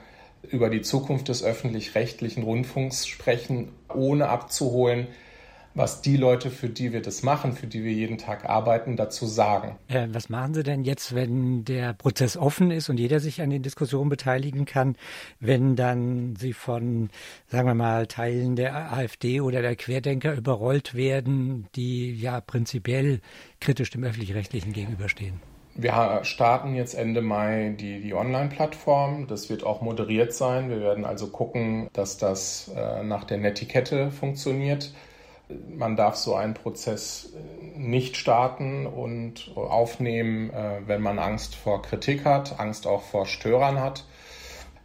über 0.43 0.69
die 0.69 0.81
Zukunft 0.81 1.27
des 1.27 1.43
öffentlich-rechtlichen 1.43 2.43
Rundfunks 2.43 3.07
sprechen, 3.07 3.71
ohne 3.93 4.29
abzuholen, 4.29 5.07
was 5.75 6.01
die 6.01 6.17
Leute, 6.17 6.49
für 6.49 6.67
die 6.67 6.91
wir 6.91 7.01
das 7.01 7.23
machen, 7.23 7.53
für 7.53 7.67
die 7.67 7.83
wir 7.83 7.93
jeden 7.93 8.17
Tag 8.17 8.49
arbeiten, 8.49 8.97
dazu 8.97 9.25
sagen. 9.27 9.77
Äh, 9.87 10.07
was 10.11 10.27
machen 10.29 10.53
Sie 10.53 10.63
denn 10.63 10.83
jetzt, 10.83 11.13
wenn 11.13 11.63
der 11.63 11.93
Prozess 11.93 12.37
offen 12.37 12.71
ist 12.71 12.89
und 12.89 12.99
jeder 12.99 13.19
sich 13.19 13.41
an 13.41 13.49
den 13.49 13.61
Diskussionen 13.61 14.09
beteiligen 14.09 14.65
kann, 14.65 14.95
wenn 15.39 15.75
dann 15.75 16.35
Sie 16.35 16.53
von, 16.53 17.09
sagen 17.47 17.67
wir 17.67 17.75
mal, 17.75 18.07
Teilen 18.07 18.55
der 18.55 18.91
AfD 18.91 19.41
oder 19.41 19.61
der 19.61 19.75
Querdenker 19.75 20.33
überrollt 20.33 20.95
werden, 20.95 21.67
die 21.75 22.13
ja 22.13 22.41
prinzipiell 22.41 23.21
kritisch 23.59 23.91
dem 23.91 24.03
öffentlich-rechtlichen 24.03 24.73
gegenüberstehen? 24.73 25.39
Wir 25.75 26.21
starten 26.23 26.75
jetzt 26.75 26.93
Ende 26.93 27.21
Mai 27.21 27.73
die, 27.79 28.01
die 28.01 28.13
Online-Plattform. 28.13 29.27
Das 29.27 29.49
wird 29.49 29.63
auch 29.63 29.81
moderiert 29.81 30.33
sein. 30.33 30.69
Wir 30.69 30.81
werden 30.81 31.05
also 31.05 31.27
gucken, 31.27 31.89
dass 31.93 32.17
das 32.17 32.71
äh, 32.75 33.03
nach 33.03 33.23
der 33.23 33.37
Netiquette 33.37 34.11
funktioniert. 34.11 34.93
Man 35.67 35.95
darf 35.95 36.15
so 36.15 36.35
einen 36.35 36.53
Prozess 36.53 37.33
äh, 37.33 37.79
nicht 37.79 38.17
starten 38.17 38.85
und 38.85 39.51
aufnehmen, 39.55 40.49
äh, 40.51 40.81
wenn 40.85 41.01
man 41.01 41.17
Angst 41.17 41.55
vor 41.55 41.81
Kritik 41.81 42.25
hat, 42.25 42.59
Angst 42.59 42.85
auch 42.85 43.03
vor 43.03 43.25
Störern 43.25 43.79
hat. 43.79 44.05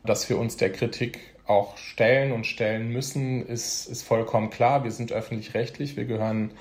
Dass 0.05 0.29
wir 0.29 0.39
uns 0.39 0.57
der 0.57 0.71
Kritik 0.71 1.19
auch 1.47 1.77
stellen 1.77 2.33
und 2.33 2.47
stellen 2.47 2.91
müssen, 2.91 3.45
ist, 3.47 3.87
ist 3.87 4.03
vollkommen 4.03 4.51
klar. 4.51 4.85
Wir 4.85 4.91
sind 4.91 5.13
öffentlich-rechtlich, 5.13 5.97
wir 5.97 6.05
gehören 6.05 6.53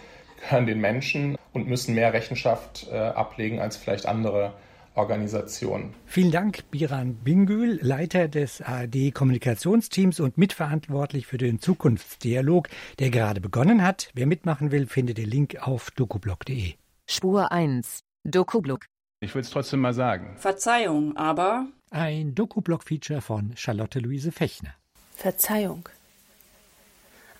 gehören 0.43 0.65
den 0.65 0.79
Menschen 0.79 1.37
und 1.53 1.67
müssen 1.67 1.95
mehr 1.95 2.13
Rechenschaft 2.13 2.87
äh, 2.91 2.97
ablegen 2.97 3.59
als 3.59 3.77
vielleicht 3.77 4.05
andere 4.05 4.53
Organisationen. 4.95 5.93
Vielen 6.05 6.31
Dank, 6.31 6.69
Biran 6.69 7.15
Bingül, 7.15 7.79
Leiter 7.81 8.27
des 8.27 8.61
ARD 8.61 9.13
Kommunikationsteams 9.13 10.19
und 10.19 10.37
mitverantwortlich 10.37 11.25
für 11.25 11.37
den 11.37 11.59
Zukunftsdialog, 11.59 12.69
der 12.99 13.09
gerade 13.09 13.41
begonnen 13.41 13.81
hat. 13.83 14.09
Wer 14.13 14.27
mitmachen 14.27 14.71
will, 14.71 14.87
findet 14.87 15.17
den 15.17 15.29
Link 15.29 15.57
auf 15.61 15.89
dokublog.de. 15.91 16.73
Spur 17.09 17.51
1, 17.51 18.01
Dokublog. 18.23 18.85
Ich 19.19 19.33
will 19.33 19.41
es 19.41 19.49
trotzdem 19.49 19.79
mal 19.79 19.93
sagen. 19.93 20.35
Verzeihung, 20.37 21.17
aber. 21.17 21.67
Ein 21.89 22.35
Dokublog-Feature 22.35 23.21
von 23.21 23.53
Charlotte 23.55 23.99
Luise 23.99 24.31
Fechner. 24.31 24.75
Verzeihung. 25.15 25.87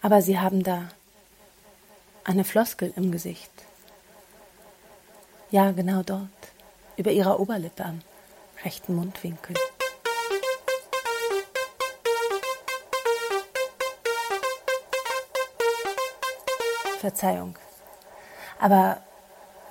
Aber 0.01 0.21
Sie 0.21 0.39
haben 0.39 0.63
da 0.63 0.89
eine 2.23 2.43
Floskel 2.43 2.93
im 2.95 3.11
Gesicht. 3.11 3.51
Ja, 5.53 5.71
genau 5.71 6.01
dort, 6.01 6.29
über 6.97 7.11
ihrer 7.11 7.39
Oberlippe 7.39 7.85
am 7.85 8.01
rechten 8.65 8.95
Mundwinkel. 8.95 9.55
Verzeihung, 16.99 17.55
aber 18.59 18.97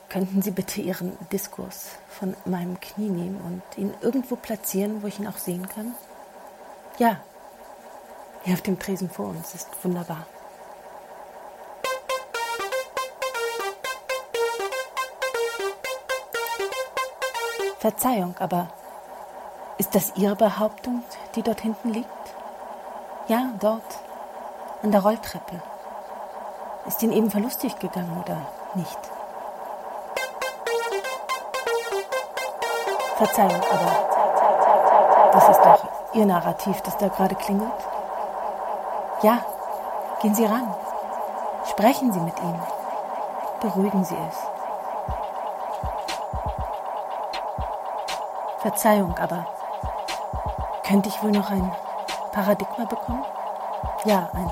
könnten 0.09 0.41
Sie 0.41 0.53
bitte 0.53 0.81
Ihren 0.81 1.19
Diskurs 1.33 1.97
von 2.09 2.37
meinem 2.45 2.79
Knie 2.79 3.09
nehmen 3.09 3.41
und 3.41 3.77
ihn 3.77 3.93
irgendwo 4.03 4.37
platzieren, 4.37 5.03
wo 5.03 5.09
ich 5.09 5.19
ihn 5.19 5.27
auch 5.27 5.39
sehen 5.39 5.69
kann? 5.69 5.97
Ja, 6.99 7.21
hier 8.45 8.55
auf 8.55 8.62
dem 8.62 8.79
Tresen 8.79 9.11
vor 9.11 9.31
uns 9.31 9.53
ist 9.57 9.67
wunderbar. 9.83 10.29
Verzeihung, 17.83 18.37
aber 18.39 18.69
ist 19.77 19.93
das 19.97 20.12
Ihre 20.15 20.37
Behauptung, 20.37 21.03
die 21.35 21.43
dort 21.43 21.62
hinten 21.62 21.89
liegt? 21.89 22.07
Ja, 23.27 23.49
dort, 23.59 23.83
an 24.85 24.93
der 24.93 25.03
Rolltreppe. 25.03 25.61
Ist 26.87 27.03
Ihnen 27.03 27.12
eben 27.12 27.29
verlustig 27.29 27.77
gegangen 27.81 28.23
oder 28.23 28.37
nicht? 28.75 28.99
Verzeihung, 33.17 33.61
aber 33.73 35.31
das 35.33 35.49
ist 35.49 35.61
doch 35.65 35.89
Ihr 36.15 36.27
Narrativ, 36.27 36.81
das 36.83 36.97
da 36.99 37.09
gerade 37.09 37.35
klingelt. 37.35 37.73
Ja, 39.23 39.45
gehen 40.21 40.37
Sie 40.37 40.45
ran. 40.45 40.73
Sprechen 41.69 42.12
Sie 42.12 42.21
mit 42.21 42.39
ihm. 42.39 42.61
Beruhigen 43.61 44.05
Sie 44.05 44.17
es. 44.29 44.51
Verzeihung, 48.62 49.14
aber 49.19 49.45
könnte 50.87 51.09
ich 51.09 51.21
wohl 51.21 51.33
noch 51.33 51.50
ein 51.50 51.71
Paradigma 52.33 52.85
bekommen? 52.85 53.25
Ja, 54.04 54.31
ein 54.33 54.50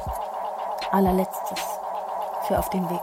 allerletztes 0.90 1.60
für 2.42 2.58
auf 2.58 2.68
den 2.70 2.88
Weg. 2.90 3.00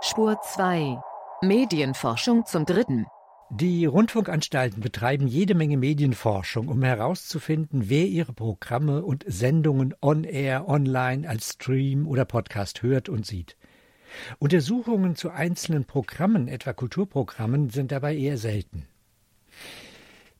Spur 0.00 0.40
2. 0.42 1.00
Medienforschung 1.42 2.46
zum 2.46 2.66
Dritten. 2.66 3.06
Die 3.50 3.86
Rundfunkanstalten 3.86 4.80
betreiben 4.80 5.28
jede 5.28 5.54
Menge 5.54 5.76
Medienforschung, 5.76 6.66
um 6.66 6.82
herauszufinden, 6.82 7.88
wer 7.88 8.06
ihre 8.06 8.32
Programme 8.32 9.04
und 9.04 9.24
Sendungen 9.28 9.94
on-air, 10.02 10.68
online, 10.68 11.28
als 11.28 11.50
Stream 11.50 12.08
oder 12.08 12.24
Podcast 12.24 12.82
hört 12.82 13.08
und 13.08 13.24
sieht. 13.24 13.56
Untersuchungen 14.38 15.16
zu 15.16 15.30
einzelnen 15.30 15.84
Programmen, 15.84 16.48
etwa 16.48 16.72
Kulturprogrammen, 16.72 17.70
sind 17.70 17.92
dabei 17.92 18.16
eher 18.16 18.38
selten. 18.38 18.86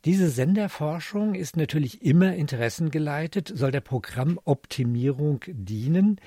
Diese 0.05 0.29
Senderforschung 0.29 1.35
ist 1.35 1.57
natürlich 1.57 2.03
immer 2.03 2.35
interessengeleitet, 2.35 3.51
soll 3.55 3.71
der 3.71 3.81
Programmoptimierung 3.81 5.41
dienen. 5.47 6.21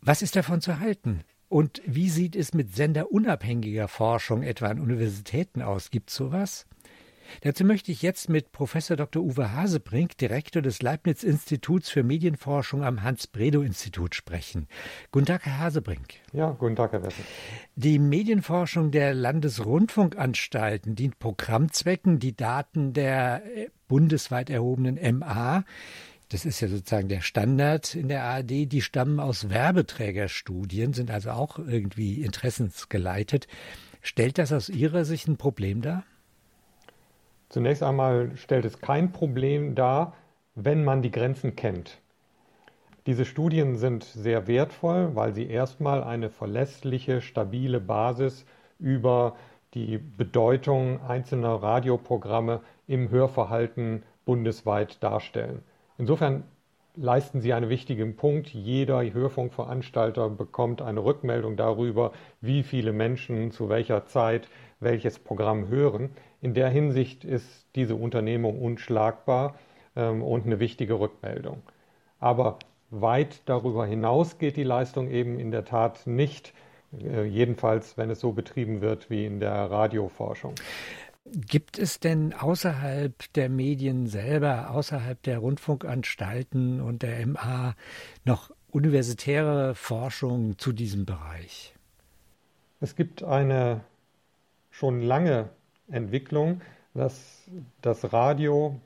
Was 0.00 0.20
ist 0.22 0.34
davon 0.34 0.60
zu 0.60 0.80
halten? 0.80 1.20
Und 1.48 1.80
wie 1.86 2.10
sieht 2.10 2.36
es 2.36 2.54
mit 2.54 2.74
senderunabhängiger 2.74 3.88
Forschung 3.88 4.42
etwa 4.42 4.66
an 4.66 4.80
Universitäten 4.80 5.62
aus? 5.62 5.90
Gibt 5.90 6.10
es 6.10 6.16
sowas? 6.16 6.66
Dazu 7.42 7.64
möchte 7.64 7.92
ich 7.92 8.02
jetzt 8.02 8.28
mit 8.28 8.52
Professor 8.52 8.96
Dr. 8.96 9.22
Uwe 9.22 9.52
Hasebrink, 9.52 10.16
Direktor 10.18 10.62
des 10.62 10.82
Leibniz-Instituts 10.82 11.88
für 11.90 12.02
Medienforschung 12.02 12.84
am 12.84 13.02
Hans-Bredow-Institut, 13.02 14.14
sprechen. 14.14 14.68
Guten 15.10 15.26
Tag, 15.26 15.44
Herr 15.46 15.58
Hasebrink. 15.58 16.14
Ja, 16.32 16.50
guten 16.50 16.76
Tag, 16.76 16.92
Herr 16.92 17.04
Wessel. 17.04 17.24
Die 17.76 17.98
Medienforschung 17.98 18.90
der 18.90 19.14
Landesrundfunkanstalten 19.14 20.94
dient 20.94 21.18
Programmzwecken. 21.18 22.18
Die 22.18 22.36
Daten 22.36 22.92
der 22.92 23.42
äh, 23.44 23.68
bundesweit 23.86 24.50
erhobenen 24.50 24.98
MA 25.18 25.64
das 26.30 26.44
ist 26.44 26.60
ja 26.60 26.68
sozusagen 26.68 27.08
der 27.08 27.22
Standard 27.22 27.94
in 27.94 28.08
der 28.08 28.24
ARD, 28.24 28.70
die 28.70 28.82
stammen 28.82 29.18
aus 29.18 29.48
Werbeträgerstudien, 29.48 30.92
sind 30.92 31.10
also 31.10 31.30
auch 31.30 31.58
irgendwie 31.58 32.22
interessensgeleitet. 32.22 33.48
Stellt 34.02 34.36
das 34.36 34.52
aus 34.52 34.68
Ihrer 34.68 35.04
Sicht 35.06 35.26
ein 35.26 35.38
Problem 35.38 35.80
dar? 35.80 36.04
Zunächst 37.48 37.82
einmal 37.82 38.36
stellt 38.36 38.64
es 38.64 38.80
kein 38.80 39.12
Problem 39.12 39.74
dar, 39.74 40.14
wenn 40.54 40.84
man 40.84 41.02
die 41.02 41.10
Grenzen 41.10 41.56
kennt. 41.56 41.98
Diese 43.06 43.24
Studien 43.24 43.76
sind 43.76 44.04
sehr 44.04 44.46
wertvoll, 44.46 45.14
weil 45.14 45.32
sie 45.32 45.48
erstmal 45.48 46.04
eine 46.04 46.28
verlässliche, 46.28 47.22
stabile 47.22 47.80
Basis 47.80 48.44
über 48.78 49.36
die 49.74 49.98
Bedeutung 49.98 51.00
einzelner 51.00 51.62
Radioprogramme 51.62 52.60
im 52.86 53.10
Hörverhalten 53.10 54.02
bundesweit 54.24 55.02
darstellen. 55.02 55.62
Insofern 55.96 56.44
leisten 56.96 57.40
sie 57.40 57.52
einen 57.52 57.70
wichtigen 57.70 58.16
Punkt. 58.16 58.48
Jeder 58.48 59.02
Hörfunkveranstalter 59.02 60.28
bekommt 60.28 60.82
eine 60.82 61.04
Rückmeldung 61.04 61.56
darüber, 61.56 62.12
wie 62.40 62.62
viele 62.62 62.92
Menschen 62.92 63.52
zu 63.52 63.68
welcher 63.68 64.04
Zeit 64.06 64.48
welches 64.80 65.18
Programm 65.18 65.68
hören. 65.68 66.10
In 66.40 66.54
der 66.54 66.68
Hinsicht 66.68 67.24
ist 67.24 67.66
diese 67.74 67.96
Unternehmung 67.96 68.60
unschlagbar 68.60 69.58
ähm, 69.96 70.22
und 70.22 70.46
eine 70.46 70.60
wichtige 70.60 71.00
Rückmeldung. 71.00 71.62
Aber 72.20 72.58
weit 72.90 73.42
darüber 73.46 73.86
hinaus 73.86 74.38
geht 74.38 74.56
die 74.56 74.62
Leistung 74.62 75.10
eben 75.10 75.38
in 75.38 75.50
der 75.50 75.64
Tat 75.64 76.06
nicht, 76.06 76.54
äh, 76.98 77.24
jedenfalls 77.24 77.98
wenn 77.98 78.10
es 78.10 78.20
so 78.20 78.32
betrieben 78.32 78.80
wird 78.80 79.10
wie 79.10 79.26
in 79.26 79.40
der 79.40 79.70
Radioforschung. 79.70 80.54
Gibt 81.32 81.78
es 81.78 82.00
denn 82.00 82.32
außerhalb 82.32 83.12
der 83.34 83.50
Medien 83.50 84.06
selber, 84.06 84.70
außerhalb 84.70 85.22
der 85.22 85.38
Rundfunkanstalten 85.38 86.80
und 86.80 87.02
der 87.02 87.26
MA 87.26 87.74
noch 88.24 88.50
universitäre 88.70 89.74
Forschung 89.74 90.56
zu 90.56 90.72
diesem 90.72 91.04
Bereich? 91.04 91.74
Es 92.80 92.96
gibt 92.96 93.22
eine 93.22 93.82
schon 94.70 95.02
lange 95.02 95.50
Entwicklung, 95.90 96.60
dass 96.94 97.48
das 97.82 98.12
Radio 98.12 98.80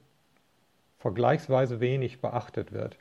vergleichsweise 0.98 1.80
wenig 1.80 2.20
beachtet 2.20 2.72
wird, 2.72 2.96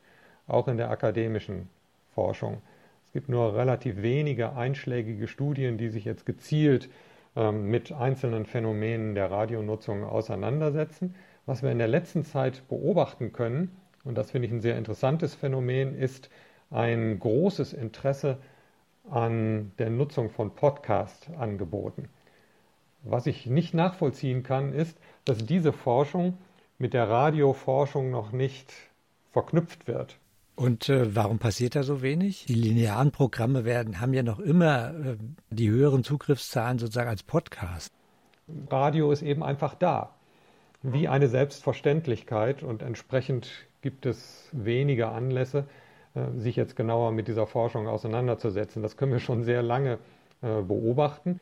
auch 0.48 0.68
in 0.68 0.78
der 0.78 0.90
akademischen 0.90 1.70
Forschung. 2.14 2.62
Es 3.06 3.14
gibt 3.14 3.30
nur 3.30 3.56
relativ 3.56 4.02
wenige 4.02 4.56
einschlägige 4.56 5.28
Studien, 5.28 5.78
die 5.78 5.90
sich 5.90 6.06
jetzt 6.06 6.26
gezielt 6.26 6.90
ähm, 7.36 7.70
mit 7.70 7.92
einzelnen 7.92 8.46
Phänomenen 8.46 9.16
der 9.16 9.30
Radionutzung 9.30 10.04
auseinandersetzen. 10.04 11.16
Was 11.46 11.62
wir 11.62 11.72
in 11.72 11.78
der 11.78 11.88
letzten 11.88 12.24
Zeit 12.24 12.68
beobachten 12.70 13.34
können, 13.34 13.76
und 14.04 14.18
das 14.18 14.32
finde 14.32 14.48
ich 14.48 14.54
ein 14.54 14.62
sehr 14.62 14.78
interessantes 14.78 15.36
Phänomen, 15.36 15.96
ist 15.96 16.30
ein 16.70 17.20
großes 17.20 17.74
Interesse 17.74 18.38
an 19.10 19.72
der 19.78 19.90
Nutzung 19.90 20.30
von 20.30 20.56
Podcast-Angeboten. 20.56 22.08
Was 23.04 23.26
ich 23.26 23.48
nicht 23.48 23.74
nachvollziehen 23.74 24.44
kann, 24.44 24.74
ist, 24.74 24.98
dass 25.26 25.46
diese 25.46 25.74
Forschung 25.74 26.38
mit 26.78 26.94
der 26.94 27.10
Radioforschung 27.10 28.12
noch 28.12 28.32
nicht 28.32 28.72
verknüpft 29.32 29.88
wird. 29.88 30.18
Und 30.56 30.90
äh, 30.90 31.16
warum 31.16 31.40
passiert 31.40 31.76
da 31.76 31.84
so 31.84 32.02
wenig? 32.02 32.46
Die 32.46 32.54
linearen 32.54 33.12
Programme 33.12 33.66
werden, 33.66 34.00
haben 34.00 34.14
ja 34.14 34.22
noch 34.22 34.40
immer 34.40 34.90
äh, 34.90 35.18
die 35.50 35.70
höheren 35.70 36.04
Zugriffszahlen 36.04 36.78
sozusagen 36.78 37.10
als 37.10 37.24
Podcast. 37.24 37.92
Radio 38.70 39.12
ist 39.12 39.22
eben 39.22 39.44
einfach 39.44 39.74
da, 39.76 40.14
wie 40.84 41.08
eine 41.08 41.30
Selbstverständlichkeit 41.30 42.64
und 42.64 42.82
entsprechend 42.82 43.50
gibt 43.82 44.06
es 44.06 44.50
wenige 44.52 45.08
Anlässe, 45.08 45.66
äh, 46.14 46.38
sich 46.38 46.56
jetzt 46.58 46.76
genauer 46.76 47.12
mit 47.12 47.28
dieser 47.28 47.48
Forschung 47.48 47.88
auseinanderzusetzen. 47.88 48.84
Das 48.84 48.98
können 48.98 49.14
wir 49.14 49.20
schon 49.20 49.44
sehr 49.44 49.64
lange 49.64 49.98
äh, 50.42 50.62
beobachten. 50.62 51.40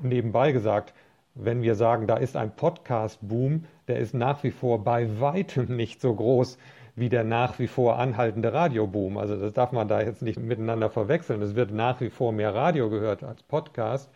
Nebenbei 0.00 0.52
gesagt, 0.52 0.94
wenn 1.34 1.62
wir 1.62 1.74
sagen, 1.74 2.06
da 2.06 2.16
ist 2.16 2.36
ein 2.36 2.54
Podcast-Boom, 2.54 3.64
der 3.86 3.98
ist 3.98 4.14
nach 4.14 4.42
wie 4.42 4.50
vor 4.50 4.82
bei 4.82 5.20
weitem 5.20 5.76
nicht 5.76 6.00
so 6.00 6.14
groß 6.14 6.58
wie 6.98 7.08
der 7.08 7.22
nach 7.22 7.58
wie 7.60 7.68
vor 7.68 7.98
anhaltende 7.98 8.52
Radioboom. 8.52 9.18
Also 9.18 9.36
das 9.36 9.52
darf 9.52 9.70
man 9.70 9.86
da 9.86 10.00
jetzt 10.00 10.20
nicht 10.20 10.40
miteinander 10.40 10.90
verwechseln. 10.90 11.40
Es 11.42 11.54
wird 11.54 11.70
nach 11.70 12.00
wie 12.00 12.10
vor 12.10 12.32
mehr 12.32 12.54
Radio 12.54 12.90
gehört 12.90 13.22
als 13.22 13.42
Podcast, 13.44 14.10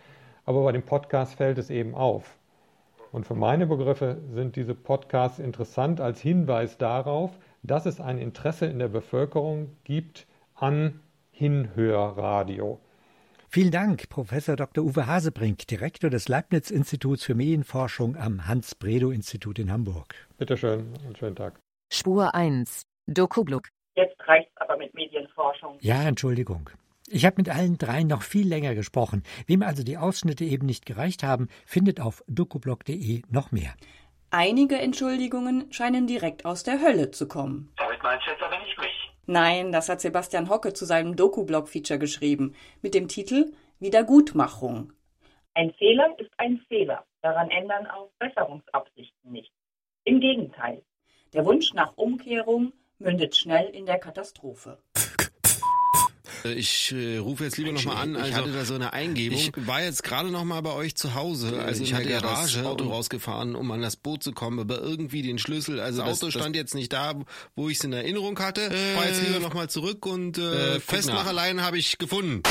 aber 0.45 0.65
bei 0.65 0.73
dem 0.73 0.83
Podcast 0.83 1.37
fällt 1.37 1.59
es 1.59 1.71
eben 1.71 1.95
auf. 1.95 2.37
Und 3.13 3.27
für 3.27 3.35
meine 3.35 3.67
Begriffe 3.67 4.17
sind 4.33 4.57
diese 4.57 4.75
Podcasts 4.75 5.39
interessant 5.39 6.01
als 6.01 6.21
Hinweis 6.21 6.79
darauf, 6.79 7.31
dass 7.63 7.87
es 7.87 8.01
ein 8.01 8.19
Interesse 8.19 8.67
in 8.67 8.81
der 8.81 8.89
Bevölkerung 8.89 9.77
gibt 9.85 10.27
an 10.55 11.01
Hinhörradio. 11.31 12.81
Vielen 13.55 13.71
Dank, 13.71 14.09
Professor 14.09 14.57
Dr. 14.57 14.83
Uwe 14.83 15.07
Hasebrink, 15.07 15.67
Direktor 15.67 16.09
des 16.09 16.27
Leibniz-Instituts 16.27 17.23
für 17.23 17.35
Medienforschung 17.35 18.17
am 18.17 18.49
Hans-Bredow-Institut 18.49 19.59
in 19.59 19.71
Hamburg. 19.71 20.15
Bitte 20.39 20.57
schön 20.57 20.95
und 21.07 21.19
schönen 21.19 21.37
Tag. 21.37 21.61
Spur 21.93 22.35
1, 22.35 22.87
Dokublock. 23.07 23.69
Jetzt 23.95 24.17
reicht's 24.27 24.57
aber 24.57 24.79
mit 24.79 24.95
Medienforschung. 24.95 25.77
Ja, 25.83 26.03
Entschuldigung. 26.03 26.71
Ich 27.09 27.27
habe 27.27 27.37
mit 27.37 27.51
allen 27.51 27.77
dreien 27.77 28.07
noch 28.07 28.23
viel 28.23 28.49
länger 28.49 28.75
gesprochen. 28.75 29.23
Wem 29.47 29.61
also 29.61 29.83
die 29.83 29.99
Ausschnitte 29.99 30.47
eben 30.47 30.65
nicht 30.65 30.87
gereicht 30.87 31.23
haben, 31.23 31.49
findet 31.67 32.01
auf 32.01 32.25
dokublog.de 32.29 33.21
noch 33.29 33.53
mehr. 33.53 33.75
Einige 34.31 34.79
Entschuldigungen 34.79 35.71
scheinen 35.71 36.07
direkt 36.07 36.47
aus 36.47 36.63
der 36.63 36.81
Hölle 36.81 37.11
zu 37.11 37.29
kommen. 37.29 37.71
Damit 37.77 38.03
meinst 38.03 38.27
du 38.27 38.31
jetzt 38.31 38.43
aber 38.43 38.59
nicht 38.61 38.79
mich. 38.79 39.12
Nein, 39.27 39.71
das 39.71 39.89
hat 39.89 40.01
Sebastian 40.01 40.51
Hocke 40.51 40.73
zu 40.73 40.85
seinem 40.85 41.15
Doku-Blog-Feature 41.15 41.99
geschrieben, 41.99 42.55
mit 42.81 42.95
dem 42.95 43.09
Titel 43.09 43.53
Wiedergutmachung. 43.79 44.93
Ein 45.55 45.73
Fehler 45.75 46.15
ist 46.19 46.31
ein 46.39 46.59
Fehler. 46.69 47.05
Daran 47.21 47.51
ändern 47.51 47.87
auch 47.87 48.11
Besserungsabsichten 48.19 49.31
nicht. 49.31 49.53
Im 50.05 50.21
Gegenteil. 50.21 50.83
Der 51.35 51.45
Wunsch 51.45 51.73
nach 51.73 51.97
Umkehrung 51.97 52.73
mündet 52.99 53.37
schnell 53.37 53.69
in 53.69 53.87
der 53.87 53.99
Katastrophe. 53.99 54.79
Ich 56.45 56.93
äh, 56.93 57.19
rufe 57.19 57.45
jetzt 57.45 57.57
lieber 57.57 57.73
nochmal 57.73 57.97
an. 57.97 58.17
Also, 58.17 58.29
ich 58.29 58.35
hatte 58.35 58.53
da 58.53 58.65
so 58.65 58.75
eine 58.75 58.93
Eingebung. 58.93 59.39
Ich 59.39 59.53
war 59.67 59.83
jetzt 59.83 60.03
gerade 60.03 60.31
nochmal 60.31 60.63
bei 60.63 60.73
euch 60.73 60.95
zu 60.95 61.15
Hause. 61.15 61.63
Also 61.63 61.83
ich 61.83 61.95
hatte 61.95 62.11
ja 62.11 62.21
das 62.21 62.57
Auto 62.65 62.89
rausgefahren, 62.89 63.55
um 63.55 63.71
an 63.71 63.83
das 63.83 63.97
Boot 63.97 64.23
zu 64.23 64.33
kommen, 64.33 64.59
aber 64.59 64.81
irgendwie 64.81 65.23
den 65.23 65.39
Schlüssel. 65.39 65.81
Also 65.81 66.03
das 66.03 66.19
Auto 66.19 66.27
das, 66.27 66.35
stand 66.35 66.57
jetzt 66.57 66.75
nicht 66.75 66.93
da, 66.93 67.15
wo 67.55 67.69
ich 67.69 67.79
es 67.79 67.85
in 67.85 67.93
Erinnerung 67.93 68.39
hatte. 68.39 68.63
Äh, 68.63 68.95
fahr 68.95 69.07
jetzt 69.07 69.23
lieber 69.27 69.41
nochmal 69.41 69.69
zurück 69.69 70.07
und 70.07 70.39
äh, 70.39 70.77
äh 70.77 70.81
Festmacherlein 70.81 71.63
habe 71.63 71.79
ich 71.79 71.99
gefunden. 71.99 72.43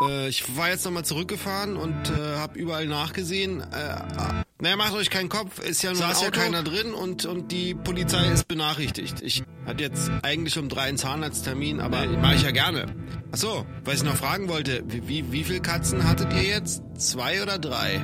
Äh, 0.00 0.28
ich 0.28 0.56
war 0.56 0.70
jetzt 0.70 0.84
nochmal 0.84 1.04
zurückgefahren 1.04 1.76
und 1.76 2.10
äh, 2.10 2.36
habe 2.36 2.58
überall 2.58 2.86
nachgesehen. 2.86 3.60
Äh, 3.60 4.44
naja, 4.60 4.76
macht 4.76 4.94
euch 4.94 5.10
keinen 5.10 5.28
Kopf, 5.28 5.58
ist 5.58 5.82
ja 5.82 5.92
nur 5.92 6.00
ja 6.02 6.30
keiner 6.30 6.62
drin 6.62 6.94
und, 6.94 7.26
und 7.26 7.50
die 7.50 7.74
Polizei 7.74 8.28
ist 8.28 8.46
benachrichtigt. 8.46 9.20
Ich 9.20 9.42
hatte 9.66 9.82
jetzt 9.82 10.10
eigentlich 10.22 10.56
um 10.58 10.68
drei 10.68 10.82
einen 10.82 10.98
Zahnarzttermin, 10.98 11.80
aber 11.80 12.06
mache 12.06 12.36
ich 12.36 12.42
ja 12.42 12.52
gerne. 12.52 12.94
Achso, 13.32 13.66
was 13.84 13.96
ich 13.96 14.04
noch 14.04 14.16
fragen 14.16 14.48
wollte, 14.48 14.84
wie, 14.86 15.08
wie, 15.08 15.32
wie 15.32 15.44
viele 15.44 15.60
Katzen 15.60 16.06
hattet 16.08 16.32
ihr 16.32 16.42
jetzt? 16.44 16.82
Zwei 16.96 17.42
oder 17.42 17.58
drei? 17.58 18.00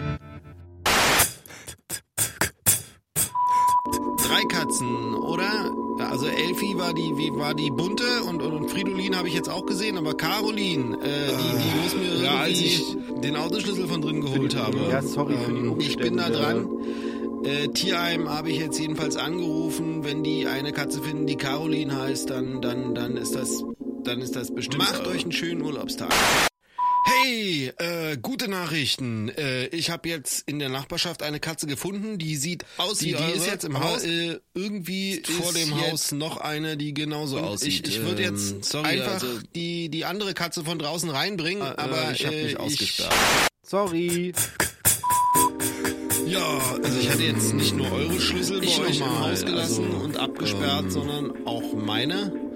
Drei 4.28 4.44
Katzen, 4.44 5.14
oder? 5.14 5.72
Also 5.98 6.26
Elfi 6.26 6.76
war 6.76 6.92
die, 6.92 7.16
wie 7.16 7.34
war 7.34 7.54
die 7.54 7.70
bunte 7.70 8.22
und, 8.28 8.42
und, 8.42 8.70
Fridolin 8.70 9.16
habe 9.16 9.28
ich 9.28 9.34
jetzt 9.34 9.48
auch 9.48 9.66
gesehen, 9.66 9.98
aber 9.98 10.14
Caroline, 10.14 10.96
äh, 11.00 11.28
die, 11.28 11.58
die 11.58 11.82
muss 11.82 11.96
mir 11.96 12.24
ja, 12.24 12.36
als 12.38 12.60
ich 12.60 12.96
den 13.22 13.36
Autoschlüssel 13.36 13.88
von 13.88 14.00
drin 14.00 14.20
geholt 14.20 14.52
die, 14.52 14.58
habe. 14.58 14.78
Ja, 14.90 15.02
sorry 15.02 15.34
ähm, 15.34 15.40
für 15.40 15.52
die 15.52 15.68
Umstände. 15.68 15.82
Ich 15.82 15.96
bin 15.96 16.16
da 16.18 16.30
dran. 16.30 16.68
Äh, 17.42 17.68
Tierheim 17.68 18.28
habe 18.28 18.50
ich 18.50 18.58
jetzt 18.58 18.78
jedenfalls 18.78 19.16
angerufen. 19.16 20.04
Wenn 20.04 20.22
die 20.22 20.46
eine 20.46 20.72
Katze 20.72 21.02
finden, 21.02 21.26
die 21.26 21.36
Caroline 21.36 21.96
heißt, 21.96 22.30
dann, 22.30 22.60
dann, 22.60 22.94
dann 22.94 23.16
ist 23.16 23.34
das, 23.34 23.64
dann 24.04 24.20
ist 24.20 24.36
das 24.36 24.54
bestimmt. 24.54 24.78
Macht 24.78 25.06
euch 25.06 25.22
einen 25.22 25.32
schönen 25.32 25.62
Urlaubstag. 25.62 26.12
Hey, 27.09 27.73
äh, 27.79 28.18
gute 28.18 28.49
Nachrichten. 28.49 29.31
Äh, 29.31 29.66
ich 29.68 29.90
habe 29.90 30.09
jetzt 30.09 30.47
in 30.47 30.59
der 30.59 30.68
Nachbarschaft 30.68 31.23
eine 31.23 31.40
Katze 31.40 31.66
gefunden, 31.66 32.18
die 32.18 32.37
sieht 32.37 32.64
aus 32.77 32.99
die, 32.99 33.14
wie 33.14 33.16
die 33.16 33.33
ist 33.33 33.47
jetzt 33.47 33.64
im 33.64 33.81
Haus. 33.81 34.05
Äh, 34.05 34.40
irgendwie 34.55 35.23
vor 35.25 35.53
dem 35.53 35.81
Haus 35.81 36.12
noch 36.12 36.37
eine, 36.37 36.77
die 36.77 36.92
genauso 36.92 37.38
aussieht. 37.38 37.88
Ich, 37.88 37.97
ich 37.97 38.03
würde 38.03 38.23
jetzt 38.23 38.53
ähm, 38.53 38.62
sorry, 38.62 38.88
einfach 38.88 39.14
also, 39.14 39.38
die 39.55 39.88
die 39.88 40.05
andere 40.05 40.35
Katze 40.35 40.64
von 40.64 40.79
draußen 40.79 41.09
reinbringen, 41.09 41.62
äh, 41.62 41.75
aber 41.77 42.12
ich 42.12 42.27
habe 42.27 42.37
mich 42.37 42.55
äh, 42.55 42.57
ausgesperrt. 42.57 43.14
Sorry. 43.62 44.33
Ja, 46.27 46.59
also 46.83 46.99
ich 47.01 47.09
hatte 47.09 47.23
jetzt 47.23 47.55
nicht 47.55 47.75
nur 47.75 47.90
eure 47.90 48.21
Schlüssel 48.21 48.59
bei 48.59 48.66
ich 48.66 48.79
euch 48.79 49.01
im 49.01 49.18
Haus 49.21 49.47
gelassen 49.47 49.87
also, 49.87 50.05
und 50.05 50.16
abgesperrt, 50.18 50.85
ähm, 50.85 50.90
sondern 50.90 51.47
auch 51.47 51.73
meine. 51.73 52.47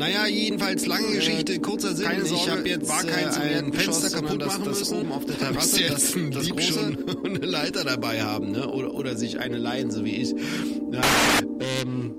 Naja, 0.00 0.26
jedenfalls 0.26 0.86
lange 0.86 1.12
Geschichte, 1.12 1.60
kurzer 1.60 1.94
Sinn. 1.94 2.06
Keine 2.06 2.24
Sorge, 2.24 2.42
ich 2.42 2.50
habe 2.50 2.68
jetzt 2.70 2.88
war 2.88 3.04
kein 3.04 3.26
äh, 3.26 3.58
ein 3.58 3.70
Fenster 3.70 4.08
kaputt 4.08 4.46
machen 4.46 4.64
das, 4.64 4.78
müssen. 4.78 4.98
Oben 4.98 5.12
auf 5.12 5.26
der 5.26 5.38
Terrasse 5.38 5.82
jetzt 5.82 6.16
ein 6.16 6.30
das, 6.30 6.44
Dieb 6.46 6.58
schon 6.62 6.96
eine 7.26 7.44
Leiter 7.44 7.84
dabei 7.84 8.22
haben, 8.22 8.50
ne? 8.50 8.66
Oder, 8.66 8.94
oder 8.94 9.14
sich 9.14 9.38
eine 9.38 9.58
leihen, 9.58 9.90
so 9.90 10.02
wie 10.02 10.16
ich. 10.16 10.30
Ja, 10.90 11.02
ähm, 11.82 12.14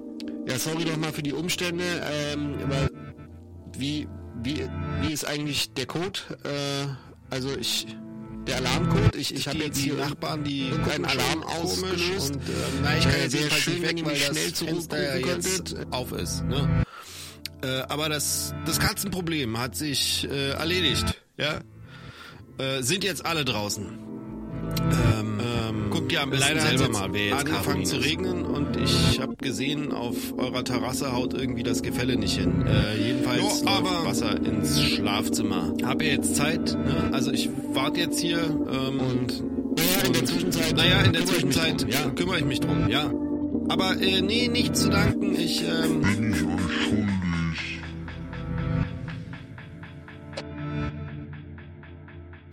ja 0.47 0.59
sorry 0.59 0.85
nochmal 0.85 1.11
für 1.11 1.23
die 1.23 1.33
Umstände. 1.33 1.83
Ähm, 2.31 2.53
aber 2.63 2.87
wie, 3.75 4.07
wie, 4.43 4.67
wie 5.01 5.11
ist 5.11 5.25
eigentlich 5.25 5.73
der 5.73 5.87
Code? 5.87 6.19
Äh, 6.43 7.33
also 7.33 7.49
ich 7.59 7.87
der 8.45 8.57
Alarmcode. 8.57 9.15
Ich, 9.15 9.33
ich 9.33 9.47
habe 9.47 9.57
jetzt 9.57 9.79
hier 9.79 9.95
Nachbarn, 9.95 10.43
die 10.43 10.69
einen 10.93 11.05
Alarm 11.05 11.41
ausgelöst. 11.41 12.35
Und, 12.35 12.41
äh, 12.41 12.51
na, 12.83 12.95
ich 12.95 13.05
kann 13.05 13.13
äh, 13.13 13.23
jetzt 13.23 13.31
sehr 13.31 13.49
schön 13.49 13.81
weg, 13.81 14.05
weil 14.05 14.19
das 14.19 14.37
schnell 14.37 14.53
Fenster 14.53 15.01
ja 15.01 15.15
jetzt 15.15 15.75
auf 15.89 16.11
ist. 16.11 16.43
Ne? 16.45 16.83
Äh, 17.63 17.81
aber 17.89 18.09
das, 18.09 18.53
das 18.65 18.79
Katzenproblem 18.79 19.57
hat 19.59 19.75
sich 19.75 20.27
äh, 20.29 20.51
erledigt. 20.51 21.21
Ja, 21.37 21.59
äh, 22.57 22.81
sind 22.81 23.03
jetzt 23.03 23.25
alle 23.25 23.45
draußen. 23.45 23.85
Ähm, 24.79 25.39
ähm, 25.39 25.89
guckt 25.89 26.11
ihr 26.11 26.21
am 26.21 26.29
besten 26.29 26.55
leider 26.55 26.77
selber 26.77 26.89
mal, 26.89 27.13
wer 27.13 27.25
jetzt 27.25 27.33
angefangen 27.39 27.55
angefangen 27.57 27.85
zu 27.85 27.97
regnen 27.97 28.45
und 28.45 28.77
ich 28.77 29.19
habe 29.19 29.35
gesehen, 29.35 29.91
auf 29.91 30.15
eurer 30.37 30.63
Terrasse 30.63 31.11
haut 31.11 31.33
irgendwie 31.33 31.63
das 31.63 31.81
Gefälle 31.83 32.15
nicht 32.15 32.37
hin. 32.37 32.65
Äh, 32.65 32.97
jedenfalls 32.97 33.39
Jo, 33.41 33.47
läuft 33.47 33.67
aber- 33.67 34.05
Wasser 34.05 34.37
ins 34.37 34.81
Schlafzimmer. 34.81 35.73
Habt 35.83 36.01
ihr 36.01 36.09
jetzt 36.09 36.35
Zeit? 36.35 36.73
Ne? 36.73 37.09
Also 37.11 37.31
ich 37.31 37.49
warte 37.73 37.99
jetzt 37.99 38.19
hier 38.19 38.39
ähm, 38.39 38.99
und 38.99 39.43
in 40.05 40.13
der 40.13 40.25
Zwischenzeit. 40.25 40.75
Naja, 40.75 41.01
in 41.01 41.13
der 41.13 41.25
Zwischenzeit 41.25 41.85
ja. 41.91 42.09
kümmere 42.11 42.39
ich 42.39 42.45
mich 42.45 42.59
drum. 42.59 42.87
Ja. 42.89 43.11
Aber 43.69 43.99
äh, 44.01 44.21
nee, 44.21 44.47
nicht 44.47 44.75
zu 44.75 44.89
danken. 44.89 45.35
Ich 45.35 45.63
ähm, 45.63 46.01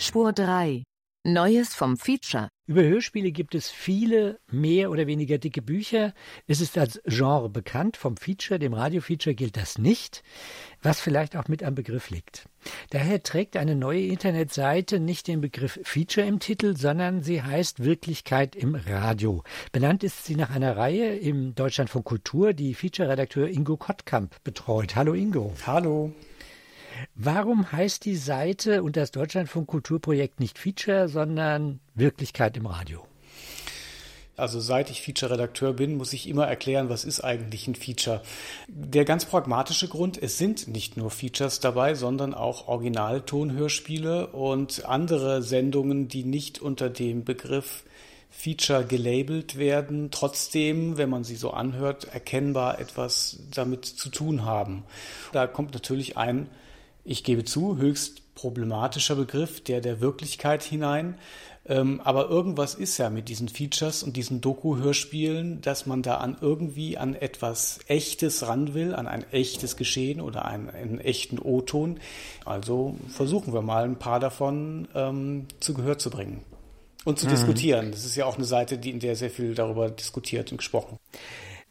Spur 0.09 0.33
3. 0.33 0.85
Neues 1.25 1.75
vom 1.75 1.99
Feature. 1.99 2.49
Über 2.67 2.83
Hörspiele 2.83 3.31
gibt 3.31 3.55
es 3.55 3.71
viele 3.71 4.39
mehr 4.51 4.91
oder 4.91 5.07
weniger 5.07 5.37
dicke 5.37 5.61
Bücher. 5.61 6.15
Es 6.47 6.63
ist 6.63 6.79
als 6.79 6.99
Genre 7.05 7.51
bekannt. 7.51 7.99
Vom 7.99 8.17
Feature, 8.17 8.59
dem 8.59 8.73
Radiofeature, 8.73 9.35
gilt 9.35 9.59
das 9.59 9.77
nicht, 9.77 10.23
was 10.81 11.03
vielleicht 11.03 11.37
auch 11.37 11.49
mit 11.49 11.63
am 11.63 11.75
Begriff 11.75 12.09
liegt. 12.09 12.49
Daher 12.89 13.23
trägt 13.23 13.59
eine 13.59 13.75
neue 13.75 14.01
Internetseite 14.07 14.99
nicht 14.99 15.29
den 15.29 15.43
Begriff 15.43 15.79
Feature 15.83 16.27
im 16.27 16.39
Titel, 16.39 16.75
sondern 16.75 17.23
sie 17.23 17.43
heißt 17.43 17.85
Wirklichkeit 17.85 18.57
im 18.57 18.77
Radio. 18.77 19.43
Benannt 19.73 20.05
ist 20.05 20.25
sie 20.25 20.37
nach 20.37 20.49
einer 20.49 20.75
Reihe 20.79 21.17
im 21.17 21.55
Deutschlandfunk 21.55 22.07
Kultur, 22.07 22.55
die 22.55 22.73
Feature-Redakteur 22.73 23.49
Ingo 23.49 23.77
Kottkamp 23.77 24.43
betreut. 24.43 24.97
Hallo 24.97 25.13
Ingo. 25.13 25.53
Hallo. 25.67 26.15
Warum 27.15 27.71
heißt 27.73 28.05
die 28.05 28.17
Seite 28.17 28.83
und 28.83 28.97
das 28.97 29.11
Deutschlandfunk 29.11 29.67
Kulturprojekt 29.69 30.41
nicht 30.41 30.59
Feature, 30.59 31.09
sondern 31.09 31.81
Wirklichkeit 31.95 32.57
im 32.57 32.67
Radio? 32.67 33.05
Also 34.39 34.61
seit 34.61 34.89
ich 34.89 35.03
Feature-Redakteur 35.03 35.73
bin, 35.73 35.97
muss 35.97 36.13
ich 36.13 36.29
immer 36.29 36.47
erklären, 36.47 36.89
was 36.89 37.05
ist 37.05 37.21
eigentlich 37.21 37.67
ein 37.67 37.75
Feature. 37.75 38.23
Der 38.69 39.05
ganz 39.05 39.25
pragmatische 39.25 39.89
Grund, 39.89 40.17
es 40.23 40.39
sind 40.39 40.69
nicht 40.69 40.97
nur 40.97 41.11
Features 41.11 41.59
dabei, 41.59 41.95
sondern 41.97 42.35
auch 42.35 42.69
Originaltonhörspiele 42.69 44.29
und 44.29 44.85
andere 44.85 45.43
Sendungen, 45.43 46.07
die 46.07 46.23
nicht 46.23 46.63
unter 46.63 46.89
dem 46.89 47.25
Begriff 47.25 47.83
Feature 48.31 48.85
gelabelt 48.85 49.59
werden, 49.59 50.11
trotzdem, 50.13 50.99
wenn 50.99 51.11
man 51.11 51.25
sie 51.25 51.35
so 51.35 51.51
anhört, 51.51 52.05
erkennbar 52.13 52.79
etwas 52.79 53.41
damit 53.53 53.87
zu 53.87 54.09
tun 54.09 54.45
haben. 54.45 54.85
Da 55.33 55.49
kommt 55.49 55.75
natürlich 55.75 56.17
ein, 56.17 56.49
ich 57.09 57.25
gebe 57.25 57.45
zu, 57.45 57.79
höchst 57.79 58.35
problematischer 58.35 59.17
Begriff, 59.17 59.63
der 59.63 59.81
der 59.81 60.01
Wirklichkeit 60.01 60.63
hinein. 60.63 61.17
Ähm, 61.67 62.01
aber 62.03 62.29
irgendwas 62.31 62.75
ist 62.75 62.97
ja 62.99 63.11
mit 63.11 63.29
diesen 63.29 63.49
Features 63.49 64.03
und 64.03 64.17
diesen 64.17 64.41
Doku-Hörspielen, 64.41 65.61
dass 65.61 65.87
man 65.87 66.03
da 66.03 66.17
an 66.19 66.37
irgendwie 66.41 66.97
an 66.97 67.15
etwas 67.15 67.81
Echtes 67.89 68.47
ran 68.47 68.73
will, 68.75 68.95
an 68.95 69.07
ein 69.07 69.25
echtes 69.33 69.77
Geschehen 69.77 70.21
oder 70.21 70.45
einen, 70.47 70.71
einen 70.71 70.99
echten 71.01 71.39
O-Ton. 71.39 71.99
Also 72.47 72.97
versuchen 73.09 73.53
wir 73.53 73.61
mal 73.63 73.85
ein 73.85 73.99
paar 73.99 74.21
davon 74.21 74.89
ähm, 74.95 75.47
zu 75.61 75.75
Gehör 75.75 75.99
zu 75.99 76.09
bringen 76.11 76.43
und 77.05 77.19
zu 77.19 77.27
Mhm. 77.27 77.31
diskutieren. 77.31 77.91
Das 77.91 78.05
ist 78.05 78.17
ja 78.17 78.25
auch 78.25 78.37
eine 78.37 78.47
Seite, 78.47 78.79
die, 78.79 78.91
in 78.91 79.01
der 79.01 79.17
sehr 79.17 79.31
viel 79.31 79.55
darüber 79.55 79.91
diskutiert 79.91 80.53
und 80.53 80.59
gesprochen. 80.59 80.97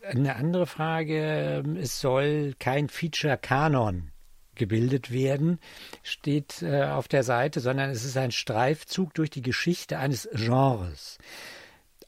Eine 0.04 0.36
andere 0.36 0.68
Frage, 0.68 1.64
es 1.80 2.00
soll 2.00 2.54
kein 2.60 2.88
Feature-Kanon 2.90 4.12
gebildet 4.58 5.12
werden, 5.12 5.60
steht 6.04 6.62
äh, 6.62 6.84
auf 6.86 7.08
der 7.08 7.24
Seite, 7.24 7.60
sondern 7.60 7.90
es 7.90 8.04
ist 8.04 8.18
ein 8.18 8.32
Streifzug 8.32 9.14
durch 9.14 9.30
die 9.30 9.42
Geschichte 9.42 9.98
eines 9.98 10.28
Genres. 10.34 11.18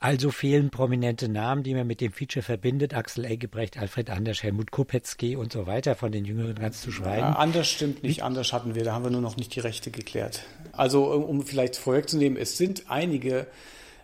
Also 0.02 0.32
fehlen 0.32 0.70
prominente 0.70 1.28
Namen, 1.28 1.62
die 1.62 1.74
man 1.74 1.86
mit 1.86 2.00
dem 2.00 2.14
Feature 2.14 2.42
verbindet. 2.42 2.94
Axel 2.94 3.26
Eggebrecht, 3.26 3.78
Alfred 3.78 4.10
Anders, 4.10 4.42
Helmut 4.42 4.72
Kopetzky 4.72 5.36
und 5.36 5.52
so 5.52 5.68
weiter, 5.68 5.96
von 5.96 6.14
den 6.14 6.24
Jüngeren 6.24 6.56
ganz 6.56 6.82
zu 6.82 6.90
schweigen. 6.90 7.20
Ja, 7.20 7.34
anders 7.34 7.70
stimmt 7.70 8.02
nicht, 8.02 8.24
anders 8.24 8.54
hatten 8.54 8.76
wir, 8.76 8.86
da 8.86 8.94
haben 8.94 9.04
wir 9.04 9.12
nur 9.12 9.20
noch 9.20 9.36
nicht 9.36 9.54
die 9.54 9.60
Rechte 9.60 9.92
geklärt. 9.92 10.44
Also 10.72 11.12
um, 11.12 11.46
vielleicht 11.46 11.76
vorwegzunehmen, 11.76 12.38
es 12.38 12.58
sind 12.58 12.90
einige 12.90 13.48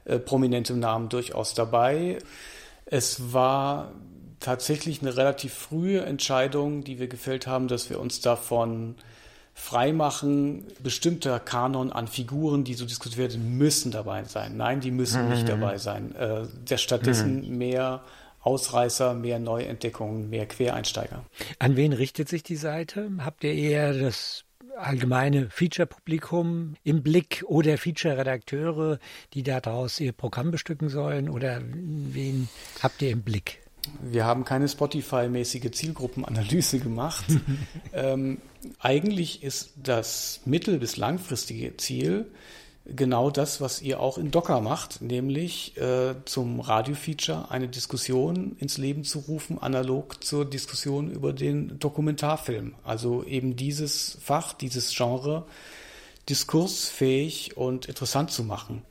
äh, 0.04 0.20
prominente 0.20 0.76
Namen 0.76 1.08
durchaus 1.08 1.54
dabei. 1.54 2.18
Es 2.86 3.32
war 3.32 3.94
tatsächlich 4.40 5.02
eine 5.02 5.16
relativ 5.18 5.54
frühe 5.54 6.02
Entscheidung, 6.02 6.84
die 6.84 7.00
wir 7.00 7.08
gefällt 7.08 7.48
haben, 7.48 7.68
dass 7.68 7.90
wir 7.90 8.00
uns 8.00 8.22
davon 8.22 8.96
freimachen, 9.54 10.66
bestimmter 10.84 11.40
Kanon 11.40 11.92
an 11.92 12.08
Figuren, 12.08 12.64
die 12.66 12.74
so 12.74 12.86
diskutiert 12.86 13.18
werden, 13.18 13.58
müssen 13.58 13.90
dabei 13.92 14.26
sein. 14.26 14.58
Nein, 14.58 14.82
die 14.82 14.92
müssen 14.92 15.30
nicht 15.30 15.44
Mhm. 15.44 15.48
dabei 15.48 15.78
sein. 15.78 16.14
Äh, 16.16 16.44
der 16.70 16.78
stattdessen 16.78 17.58
mehr 17.58 18.04
Ausreißer, 18.42 19.14
mehr 19.16 19.40
Neuentdeckungen, 19.40 20.30
mehr 20.30 20.46
Quereinsteiger. 20.46 21.26
An 21.58 21.76
wen 21.78 21.94
richtet 21.94 22.30
sich 22.30 22.44
die 22.44 22.58
Seite? 22.58 23.10
Habt 23.20 23.44
ihr 23.44 23.54
eher 23.54 23.94
das 23.94 24.44
allgemeine 24.78 25.50
Feature-Publikum 25.50 26.76
im 26.84 27.02
Blick 27.02 27.44
oder 27.48 27.78
Feature-Redakteure, 27.78 29.00
die 29.34 29.42
daraus 29.42 30.00
ihr 30.00 30.12
Programm 30.12 30.52
bestücken 30.52 30.90
sollen? 30.90 31.30
Oder 31.30 31.62
wen 31.64 32.50
habt 32.84 33.02
ihr 33.02 33.10
im 33.12 33.24
Blick? 33.24 33.62
Wir 34.02 34.26
haben 34.26 34.46
keine 34.46 34.68
Spotify-mäßige 34.68 35.72
Zielgruppenanalyse 35.72 36.80
gemacht. 36.80 37.26
ähm, 37.94 38.40
eigentlich 38.80 39.44
ist 39.44 39.72
das 39.82 40.42
mittel- 40.46 40.80
bis 40.80 40.98
langfristige 40.98 41.78
Ziel 41.78 42.26
genau 42.86 43.32
das, 43.32 43.62
was 43.62 43.82
ihr 43.82 44.00
auch 44.00 44.18
in 44.18 44.32
Docker 44.32 44.62
macht, 44.62 45.02
nämlich 45.02 45.76
äh, 45.78 46.16
zum 46.26 46.60
Radio-Feature 46.60 47.50
eine 47.50 47.68
Diskussion 47.68 48.56
ins 48.60 48.78
Leben 48.78 49.04
zu 49.04 49.20
rufen, 49.20 49.58
analog 49.60 50.24
zur 50.24 50.46
Diskussion 50.46 51.12
über 51.12 51.34
den 51.34 51.80
Dokumentarfilm. 51.80 52.76
Also 52.84 53.24
eben 53.24 53.56
dieses 53.56 54.18
Fach, 54.22 54.54
dieses 54.54 54.96
Genre 54.96 55.46
diskursfähig 56.30 57.58
und 57.58 57.88
interessant 57.88 58.32
zu 58.32 58.44
machen. 58.44 58.82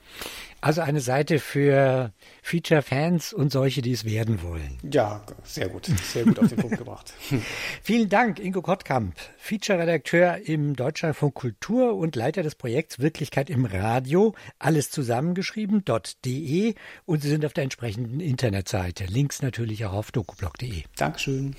Also 0.64 0.81
eine 0.81 1.00
Seite 1.00 1.40
für 1.40 2.11
Feature-Fans 2.42 3.35
und 3.35 3.53
solche, 3.53 3.83
die 3.83 3.92
es 3.92 4.07
werden 4.07 4.42
wollen. 4.42 4.79
Ja, 4.90 5.20
sehr 5.42 5.68
gut. 5.68 5.85
Sehr 5.85 6.24
gut 6.24 6.38
auf 6.38 6.48
den 6.48 6.57
Punkt 6.57 6.79
gebracht. 6.79 7.12
Vielen 7.83 8.09
Dank, 8.09 8.38
Ingo 8.38 8.62
Kottkamp, 8.62 9.14
Feature-Redakteur 9.37 10.38
im 10.46 10.74
Deutschlandfunk 10.74 11.35
Kultur 11.35 11.94
und 11.94 12.16
Leiter 12.16 12.42
des 12.42 12.55
Projekts 12.55 12.98
Wirklichkeit 12.98 13.50
im 13.50 13.66
Radio. 13.66 14.35
Alles 14.59 14.90
zusammengeschrieben, 14.90 15.85
.de 16.24 16.74
und 17.05 17.20
Sie 17.20 17.29
sind 17.29 17.44
auf 17.44 17.53
der 17.53 17.64
entsprechenden 17.64 18.20
Internetseite. 18.20 19.05
Links 19.05 19.42
natürlich 19.42 19.85
auch 19.85 19.92
auf 19.92 20.12
dokublog.de. 20.12 20.85
Dankeschön. 20.96 21.55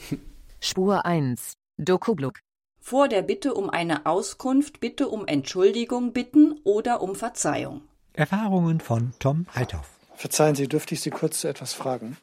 Spur 0.59 1.05
1. 1.05 1.53
Dokublog. 1.77 2.39
Vor 2.79 3.07
der 3.07 3.21
Bitte 3.21 3.53
um 3.53 3.69
eine 3.69 4.07
Auskunft 4.07 4.79
bitte 4.79 5.09
um 5.09 5.27
Entschuldigung 5.27 6.11
bitten 6.11 6.59
oder 6.63 7.03
um 7.03 7.13
Verzeihung. 7.13 7.83
Erfahrungen 8.15 8.79
von 8.79 9.13
Tom 9.19 9.45
Heithoff. 9.53 9.89
Verzeihen 10.15 10.55
Sie, 10.55 10.67
dürfte 10.67 10.95
ich 10.95 11.01
Sie 11.01 11.09
kurz 11.09 11.41
zu 11.41 11.49
etwas 11.49 11.73
fragen? 11.73 12.17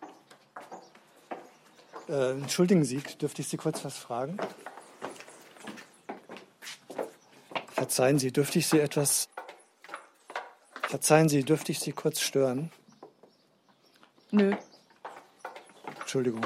Äh, 2.09 2.33
entschuldigen 2.33 2.85
Sie, 2.85 2.99
dürfte 3.21 3.43
ich 3.43 3.49
Sie 3.49 3.59
kurz 3.59 3.85
was 3.85 3.99
fragen? 3.99 4.39
Verzeihen 7.69 8.19
Sie, 8.19 8.33
dürfte 8.33 8.59
ich 8.59 8.69
Sie 8.69 8.81
etwas. 8.81 9.29
Verzeihen 10.89 11.29
Sie, 11.29 11.43
dürfte 11.43 11.73
ich 11.73 11.81
Sie 11.81 11.93
kurz 11.93 12.21
stören? 12.21 12.71
Nö. 14.31 14.55
Entschuldigung. 16.01 16.43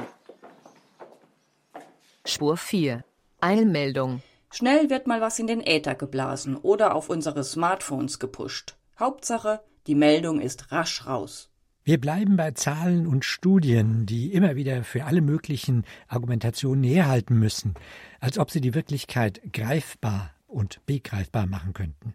Spur 2.24 2.56
4. 2.56 3.04
Eilmeldung. 3.40 4.22
Schnell 4.50 4.90
wird 4.90 5.06
mal 5.06 5.20
was 5.20 5.38
in 5.38 5.46
den 5.46 5.61
Äther 5.61 5.94
geblasen 5.94 6.56
oder 6.56 6.94
auf 6.94 7.11
unsere 7.11 7.44
Smartphones 7.44 8.18
gepusht. 8.18 8.76
Hauptsache, 8.98 9.61
die 9.87 9.94
Meldung 9.94 10.40
ist 10.40 10.72
rasch 10.72 11.06
raus. 11.06 11.50
Wir 11.85 12.00
bleiben 12.00 12.37
bei 12.37 12.50
Zahlen 12.52 13.06
und 13.06 13.24
Studien, 13.24 14.06
die 14.06 14.32
immer 14.32 14.56
wieder 14.56 14.82
für 14.82 15.04
alle 15.04 15.20
möglichen 15.20 15.85
Argumentationen 16.09 16.82
herhalten 16.82 17.38
müssen, 17.38 17.74
als 18.18 18.38
ob 18.38 18.50
sie 18.50 18.61
die 18.61 18.74
Wirklichkeit 18.74 19.40
greifbar 19.52 20.30
und 20.46 20.85
begreifbar 20.87 21.46
machen 21.46 21.74
könnten. 21.74 22.14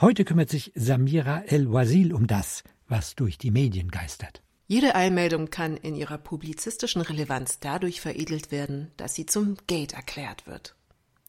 Heute 0.00 0.24
kümmert 0.24 0.50
sich 0.50 0.70
Samira 0.76 1.40
El-Wazil 1.46 2.12
um 2.12 2.26
das, 2.26 2.62
was 2.86 3.16
durch 3.16 3.38
die 3.38 3.50
Medien 3.50 3.88
geistert. 3.88 4.42
Jede 4.68 4.94
Eilmeldung 4.94 5.50
kann 5.50 5.76
in 5.76 5.96
ihrer 5.96 6.18
publizistischen 6.18 7.00
Relevanz 7.00 7.58
dadurch 7.58 8.00
veredelt 8.00 8.52
werden, 8.52 8.92
dass 8.96 9.14
sie 9.14 9.26
zum 9.26 9.56
Gate 9.66 9.94
erklärt 9.94 10.46
wird. 10.46 10.76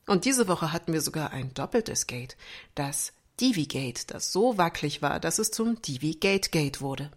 Und 0.06 0.26
diese 0.26 0.48
Woche 0.48 0.72
hatten 0.74 0.94
wir 0.94 1.02
sogar 1.02 1.32
ein 1.32 1.54
doppeltes 1.54 2.08
Gate, 2.08 2.38
das 2.76 3.14
Divi-Gate, 3.40 4.12
das 4.12 4.32
so 4.32 4.58
wackelig 4.58 5.02
war, 5.02 5.20
dass 5.20 5.40
es 5.40 5.52
zum 5.52 5.82
Divi-Gate-Gate 5.82 6.82
wurde. 6.82 7.12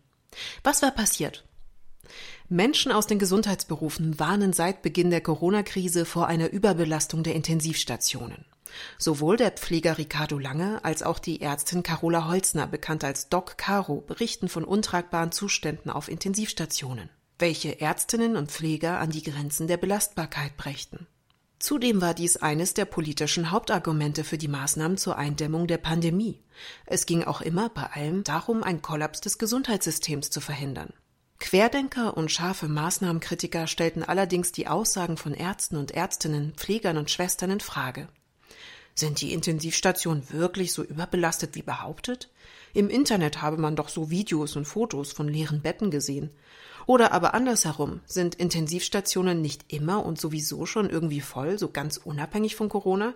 Was 0.63 0.83
war 0.83 0.91
passiert? 0.91 1.45
Menschen 2.49 2.93
aus 2.93 3.07
den 3.07 3.19
Gesundheitsberufen 3.19 4.19
warnen 4.19 4.53
seit 4.53 4.83
Beginn 4.83 5.11
der 5.11 5.21
Corona-Krise 5.21 6.05
vor 6.05 6.27
einer 6.27 6.51
Überbelastung 6.51 7.23
der 7.23 7.35
Intensivstationen. 7.35 8.45
Sowohl 8.99 9.37
der 9.37 9.53
Pfleger 9.53 9.99
Ricardo 9.99 10.39
Lange 10.39 10.85
als 10.85 11.03
auch 11.03 11.19
die 11.19 11.41
Ärztin 11.41 11.83
Carola 11.83 12.29
Holzner, 12.29 12.67
bekannt 12.67 13.05
als 13.05 13.29
Doc 13.29 13.57
Caro, 13.57 14.01
berichten 14.01 14.49
von 14.49 14.65
untragbaren 14.65 15.33
Zuständen 15.33 15.91
auf 15.91 16.09
Intensivstationen, 16.09 17.09
welche 17.39 17.81
Ärztinnen 17.81 18.37
und 18.37 18.51
Pfleger 18.51 18.99
an 18.99 19.11
die 19.11 19.23
Grenzen 19.23 19.67
der 19.67 19.77
Belastbarkeit 19.77 20.57
brächten. 20.57 21.07
Zudem 21.61 22.01
war 22.01 22.15
dies 22.15 22.39
eines 22.39 22.73
der 22.73 22.87
politischen 22.87 23.51
Hauptargumente 23.51 24.25
für 24.25 24.39
die 24.39 24.49
Maßnahmen 24.49 24.97
zur 24.97 25.19
Eindämmung 25.19 25.67
der 25.67 25.77
Pandemie. 25.77 26.43
Es 26.87 27.05
ging 27.05 27.23
auch 27.23 27.43
immer 27.43 27.69
bei 27.69 27.85
allem 27.85 28.25
darum, 28.25 28.63
einen 28.63 28.81
Kollaps 28.81 29.21
des 29.21 29.37
Gesundheitssystems 29.37 30.31
zu 30.31 30.41
verhindern. 30.41 30.95
Querdenker 31.39 32.17
und 32.17 32.33
scharfe 32.33 32.67
Maßnahmenkritiker 32.67 33.67
stellten 33.67 34.03
allerdings 34.03 34.53
die 34.53 34.69
Aussagen 34.69 35.19
von 35.19 35.35
Ärzten 35.35 35.77
und 35.77 35.91
Ärztinnen, 35.91 36.55
Pflegern 36.57 36.97
und 36.97 37.11
Schwestern 37.11 37.51
in 37.51 37.61
Frage. 37.61 38.09
Sind 38.95 39.21
die 39.21 39.35
Intensivstationen 39.35 40.31
wirklich 40.31 40.73
so 40.73 40.83
überbelastet 40.83 41.55
wie 41.57 41.63
behauptet? 41.63 42.31
Im 42.73 42.89
Internet 42.89 43.43
habe 43.43 43.59
man 43.59 43.77
doch 43.77 43.91
so 43.91 44.11
Videos 44.11 44.57
und 44.57 44.65
Fotos 44.65 45.13
von 45.13 45.29
leeren 45.29 45.61
Betten 45.61 45.91
gesehen. 45.91 46.31
Oder 46.91 47.13
aber 47.13 47.35
andersherum, 47.35 48.01
sind 48.05 48.35
Intensivstationen 48.35 49.41
nicht 49.41 49.73
immer 49.73 50.05
und 50.05 50.21
sowieso 50.21 50.67
schon 50.67 50.91
irgendwie 50.91 51.21
voll, 51.21 51.57
so 51.57 51.71
ganz 51.71 51.99
unabhängig 51.99 52.57
von 52.57 52.69
Corona? 52.69 53.15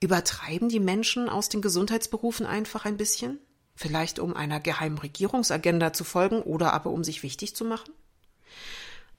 Übertreiben 0.00 0.68
die 0.68 0.80
Menschen 0.80 1.30
aus 1.30 1.48
den 1.48 1.62
Gesundheitsberufen 1.62 2.44
einfach 2.44 2.84
ein 2.84 2.98
bisschen? 2.98 3.38
Vielleicht 3.74 4.18
um 4.18 4.36
einer 4.36 4.60
geheimen 4.60 4.98
Regierungsagenda 4.98 5.94
zu 5.94 6.04
folgen 6.04 6.42
oder 6.42 6.74
aber 6.74 6.90
um 6.90 7.04
sich 7.04 7.22
wichtig 7.22 7.56
zu 7.56 7.64
machen? 7.64 7.90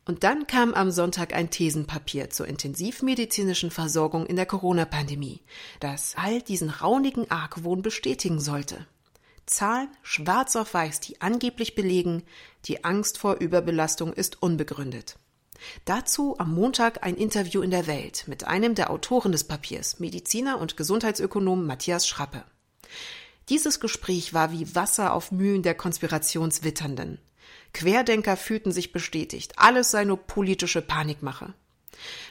Und 0.05 0.23
dann 0.23 0.45
kam 0.45 0.75
am 0.75 0.91
Sonntag 0.91 1.33
ein 1.33 1.49
Thesenpapier 1.49 2.29
zur 2.29 2.47
intensivmedizinischen 2.47 3.71
Versorgung 3.71 4.27
in 4.27 4.36
der 4.36 4.45
Corona-Pandemie, 4.45 5.41
das 5.79 6.13
all 6.17 6.43
diesen 6.43 6.69
raunigen 6.69 7.31
Argwohn 7.31 7.81
bestätigen 7.81 8.39
sollte. 8.39 8.86
Zahlen 9.47 9.89
schwarz 10.03 10.55
auf 10.55 10.73
weiß, 10.73 10.99
die 10.99 11.21
angeblich 11.21 11.73
belegen, 11.73 12.23
die 12.65 12.83
Angst 12.83 13.17
vor 13.17 13.36
Überbelastung 13.36 14.13
ist 14.13 14.41
unbegründet. 14.41 15.17
Dazu 15.86 16.38
am 16.38 16.53
Montag 16.53 17.03
ein 17.03 17.15
Interview 17.15 17.62
in 17.62 17.71
der 17.71 17.88
Welt 17.88 18.25
mit 18.27 18.43
einem 18.43 18.75
der 18.75 18.91
Autoren 18.91 19.31
des 19.31 19.45
Papiers, 19.45 19.99
Mediziner 19.99 20.60
und 20.60 20.77
Gesundheitsökonom 20.77 21.65
Matthias 21.65 22.07
Schrappe. 22.07 22.43
Dieses 23.49 23.79
Gespräch 23.79 24.33
war 24.33 24.51
wie 24.51 24.75
Wasser 24.75 25.13
auf 25.13 25.31
Mühlen 25.31 25.63
der 25.63 25.73
Konspirationswitternden. 25.73 27.19
Querdenker 27.73 28.38
fühlten 28.38 28.71
sich 28.71 28.91
bestätigt, 28.91 29.53
alles 29.57 29.91
sei 29.91 30.03
nur 30.03 30.17
politische 30.17 30.81
Panikmache. 30.81 31.53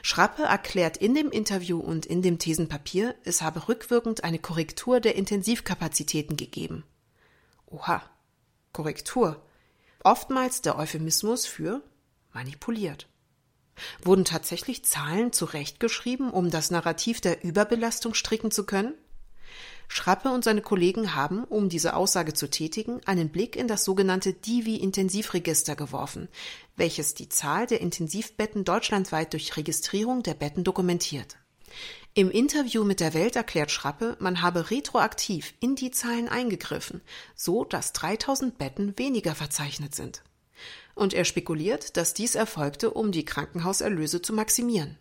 Schrappe 0.01 0.43
erklärt 0.43 0.97
in 0.97 1.15
dem 1.15 1.31
Interview 1.31 1.79
und 1.79 2.05
in 2.05 2.21
dem 2.21 2.39
Thesenpapier, 2.39 3.15
es 3.23 3.41
habe 3.41 3.67
rückwirkend 3.67 4.23
eine 4.23 4.39
Korrektur 4.39 4.99
der 4.99 5.15
Intensivkapazitäten 5.15 6.37
gegeben. 6.37 6.83
Oha, 7.69 8.01
Korrektur. 8.71 9.41
Oftmals 10.03 10.61
der 10.61 10.77
Euphemismus 10.77 11.45
für 11.45 11.81
manipuliert. 12.33 13.07
Wurden 14.01 14.25
tatsächlich 14.25 14.85
Zahlen 14.85 15.33
zurechtgeschrieben, 15.33 16.31
um 16.31 16.49
das 16.49 16.71
Narrativ 16.71 17.21
der 17.21 17.43
Überbelastung 17.43 18.13
stricken 18.13 18.51
zu 18.51 18.65
können? 18.65 18.95
Schrappe 19.89 20.29
und 20.29 20.43
seine 20.43 20.61
Kollegen 20.61 21.15
haben, 21.15 21.43
um 21.45 21.69
diese 21.69 21.95
Aussage 21.95 22.33
zu 22.33 22.49
tätigen, 22.49 23.01
einen 23.05 23.29
Blick 23.29 23.55
in 23.55 23.67
das 23.67 23.83
sogenannte 23.83 24.33
Divi-Intensivregister 24.33 25.75
geworfen, 25.75 26.27
welches 26.75 27.13
die 27.13 27.29
Zahl 27.29 27.67
der 27.67 27.81
Intensivbetten 27.81 28.65
deutschlandweit 28.65 29.33
durch 29.33 29.55
Registrierung 29.55 30.23
der 30.23 30.33
Betten 30.33 30.63
dokumentiert. 30.63 31.37
Im 32.13 32.31
Interview 32.31 32.83
mit 32.83 32.99
der 32.99 33.13
Welt 33.13 33.35
erklärt 33.35 33.69
Schrappe, 33.69 34.17
man 34.19 34.41
habe 34.41 34.71
retroaktiv 34.71 35.53
in 35.59 35.75
die 35.75 35.91
Zahlen 35.91 36.27
eingegriffen, 36.27 37.01
so 37.35 37.63
dass 37.63 37.93
3000 37.93 38.57
Betten 38.57 38.97
weniger 38.97 39.35
verzeichnet 39.35 39.93
sind. 39.93 40.23
Und 40.95 41.13
er 41.13 41.25
spekuliert, 41.25 41.95
dass 41.95 42.15
dies 42.15 42.33
erfolgte, 42.33 42.89
um 42.89 43.11
die 43.11 43.25
Krankenhauserlöse 43.25 44.21
zu 44.23 44.33
maximieren. 44.33 44.97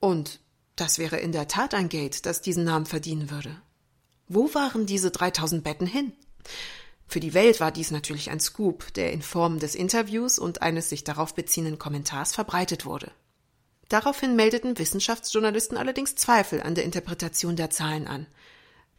Und 0.00 0.40
das 0.76 0.98
wäre 0.98 1.18
in 1.18 1.32
der 1.32 1.48
Tat 1.48 1.74
ein 1.74 1.88
Gate, 1.88 2.24
das 2.24 2.40
diesen 2.40 2.64
Namen 2.64 2.86
verdienen 2.86 3.30
würde. 3.30 3.60
Wo 4.28 4.54
waren 4.54 4.86
diese 4.86 5.10
3000 5.10 5.62
Betten 5.62 5.86
hin? 5.86 6.12
Für 7.06 7.20
die 7.20 7.34
Welt 7.34 7.60
war 7.60 7.72
dies 7.72 7.90
natürlich 7.90 8.30
ein 8.30 8.40
Scoop, 8.40 8.94
der 8.94 9.12
in 9.12 9.22
Form 9.22 9.58
des 9.58 9.74
Interviews 9.74 10.38
und 10.38 10.62
eines 10.62 10.88
sich 10.88 11.04
darauf 11.04 11.34
beziehenden 11.34 11.78
Kommentars 11.78 12.34
verbreitet 12.34 12.84
wurde. 12.84 13.10
Daraufhin 13.88 14.36
meldeten 14.36 14.78
Wissenschaftsjournalisten 14.78 15.76
allerdings 15.76 16.14
Zweifel 16.14 16.62
an 16.62 16.74
der 16.74 16.84
Interpretation 16.84 17.56
der 17.56 17.70
Zahlen 17.70 18.06
an. 18.06 18.26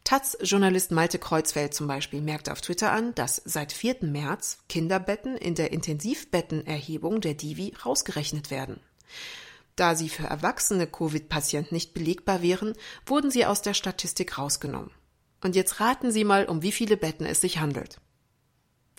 Taz-Journalist 0.04 0.92
Malte 0.92 1.20
Kreuzfeld 1.20 1.74
zum 1.74 1.88
Beispiel 1.88 2.22
merkte 2.22 2.52
auf 2.52 2.62
Twitter 2.62 2.92
an, 2.92 3.14
dass 3.14 3.42
seit 3.46 3.72
4. 3.72 3.98
März 4.02 4.60
Kinderbetten 4.68 5.38
in 5.38 5.54
der 5.54 5.72
Intensivbettenerhebung 5.72 7.22
der 7.22 7.36
Divi 7.36 7.74
rausgerechnet 7.86 8.50
werden. 8.50 8.80
Da 9.76 9.96
sie 9.96 10.10
für 10.10 10.24
erwachsene 10.24 10.88
Covid-Patienten 10.88 11.76
nicht 11.76 11.94
belegbar 11.94 12.42
wären, 12.42 12.74
wurden 13.06 13.30
sie 13.30 13.46
aus 13.46 13.62
der 13.62 13.74
Statistik 13.74 14.38
rausgenommen. 14.38 14.92
Und 15.42 15.56
jetzt 15.56 15.80
raten 15.80 16.12
Sie 16.12 16.24
mal, 16.24 16.46
um 16.48 16.64
wie 16.64 16.72
viele 16.72 16.98
Betten 16.98 17.26
es 17.26 17.40
sich 17.40 17.60
handelt. 17.60 18.02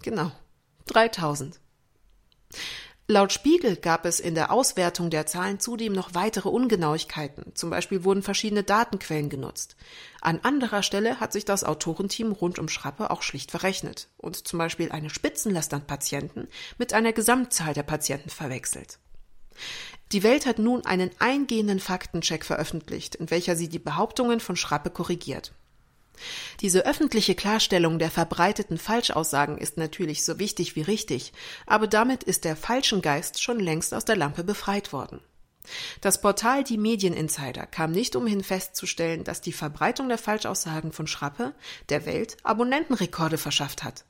Genau, 0.03 0.33
3000. 0.87 1.61
Laut 3.11 3.33
Spiegel 3.33 3.75
gab 3.75 4.07
es 4.07 4.20
in 4.20 4.37
der 4.37 4.53
Auswertung 4.53 5.11
der 5.11 5.27
Zahlen 5.27 5.59
zudem 5.59 5.92
noch 5.92 6.14
weitere 6.14 6.49
Ungenauigkeiten. 6.49 7.57
Zum 7.57 7.68
Beispiel 7.68 8.05
wurden 8.05 8.23
verschiedene 8.23 8.62
Datenquellen 8.62 9.29
genutzt. 9.29 9.75
An 10.20 10.38
anderer 10.44 10.85
Stelle 10.85 11.18
hat 11.18 11.33
sich 11.33 11.44
das 11.44 11.64
Autorenteam 11.64 12.31
rund 12.31 12.61
um 12.61 12.68
Schrappe 12.68 13.11
auch 13.11 13.23
schlicht 13.23 13.51
verrechnet 13.51 14.07
und 14.16 14.46
zum 14.46 14.61
Beispiel 14.61 14.92
eine 14.92 15.11
Spitzenlast 15.11 15.75
an 15.75 15.88
Patienten 15.88 16.46
mit 16.79 16.92
einer 16.92 17.12
Gesamtzahl 17.12 17.75
der 17.75 17.83
Patienten 17.83 18.31
verwechselt. 18.31 19.01
Die 20.12 20.23
Welt 20.23 20.46
hat 20.46 20.61
nun 20.61 20.87
einen 20.87 21.11
eingehenden 21.18 21.81
Faktencheck 21.81 22.44
veröffentlicht, 22.44 23.16
in 23.16 23.29
welcher 23.33 23.57
sie 23.57 23.68
die 23.68 23.81
Behauptungen 23.81 24.38
von 24.38 24.55
Schrappe 24.55 24.90
korrigiert. 24.90 25.53
Diese 26.61 26.87
öffentliche 26.87 27.35
Klarstellung 27.35 27.99
der 27.99 28.11
verbreiteten 28.11 28.79
Falschaussagen 28.79 29.59
ist 29.59 29.77
natürlich 29.77 30.25
so 30.25 30.38
wichtig 30.38 30.77
wie 30.77 30.83
richtig, 30.83 31.33
aber 31.66 31.87
damit 31.87 32.23
ist 32.23 32.45
der 32.45 32.57
falschen 32.57 33.03
Geist 33.03 33.43
schon 33.43 33.59
längst 33.59 33.95
aus 33.95 34.05
der 34.05 34.16
Lampe 34.16 34.45
befreit 34.45 34.93
worden. 34.93 35.21
Das 36.01 36.21
Portal 36.21 36.64
Die 36.64 36.79
Medieninsider 36.79 37.66
kam 37.66 37.93
nicht 37.93 38.16
umhin 38.16 38.43
festzustellen, 38.43 39.25
dass 39.25 39.40
die 39.40 39.53
Verbreitung 39.53 40.09
der 40.09 40.19
Falschaussagen 40.19 40.93
von 40.93 41.07
Schrappe 41.07 41.55
der 41.88 42.07
Welt 42.07 42.37
Abonnentenrekorde 42.43 43.38
verschafft 43.38 43.85
hat. 43.85 44.05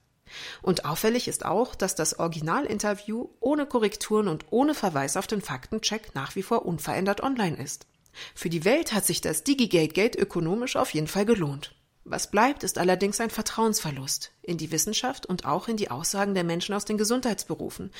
Und 0.63 0.85
auffällig 0.85 1.27
ist 1.27 1.45
auch, 1.45 1.75
dass 1.75 1.97
das 1.97 2.19
Originalinterview 2.19 3.29
ohne 3.41 3.67
Korrekturen 3.67 4.29
und 4.29 4.47
ohne 4.51 4.75
Verweis 4.75 5.17
auf 5.17 5.27
den 5.27 5.41
Faktencheck 5.41 6.15
nach 6.15 6.37
wie 6.37 6.43
vor 6.43 6.65
unverändert 6.67 7.21
online 7.23 7.57
ist. 7.57 7.87
Für 8.35 8.49
die 8.49 8.65
Welt 8.65 8.93
hat 8.93 9.07
sich 9.07 9.21
das 9.21 9.45
Digigate 9.45 9.93
Gate 9.93 10.17
ökonomisch 10.17 10.77
auf 10.77 10.95
jeden 10.95 11.09
Fall 11.09 11.27
gelohnt. 11.27 11.75
Was 12.05 12.31
bleibt, 12.31 12.65
ist 12.65 12.79
allerdings 12.79 13.21
ein 13.21 13.31
Vertrauensverlust 13.31 14.33
in 14.43 14.57
die 14.57 14.73
Wissenschaft 14.73 15.27
und 15.27 15.45
auch 15.45 15.69
in 15.69 15.77
die 15.77 15.91
Aussagen 15.91 16.35
der 16.35 16.45
Menschen 16.45 16.75
aus 16.75 16.85
den 16.85 16.99
Gesundheitsberufen, 16.99 17.91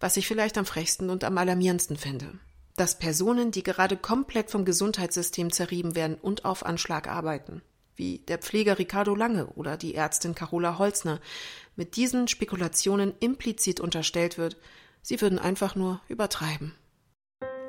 was 0.00 0.16
ich 0.16 0.26
vielleicht 0.26 0.56
am 0.56 0.64
frechsten 0.64 1.10
und 1.10 1.22
am 1.22 1.36
alarmierendsten 1.36 1.96
finde. 1.96 2.38
Dass 2.76 2.98
Personen, 2.98 3.50
die 3.50 3.62
gerade 3.62 3.96
komplett 3.96 4.50
vom 4.50 4.64
Gesundheitssystem 4.64 5.52
zerrieben 5.52 5.94
werden 5.94 6.16
und 6.20 6.46
auf 6.46 6.64
Anschlag 6.64 7.06
arbeiten, 7.06 7.60
wie 7.94 8.18
der 8.20 8.38
Pfleger 8.38 8.78
Ricardo 8.78 9.14
Lange 9.14 9.46
oder 9.48 9.76
die 9.76 9.94
Ärztin 9.94 10.34
Carola 10.34 10.78
Holzner, 10.78 11.20
mit 11.76 11.96
diesen 11.96 12.28
Spekulationen 12.28 13.12
implizit 13.20 13.80
unterstellt 13.80 14.38
wird, 14.38 14.56
sie 15.02 15.20
würden 15.20 15.38
einfach 15.38 15.74
nur 15.74 16.00
übertreiben. 16.08 16.74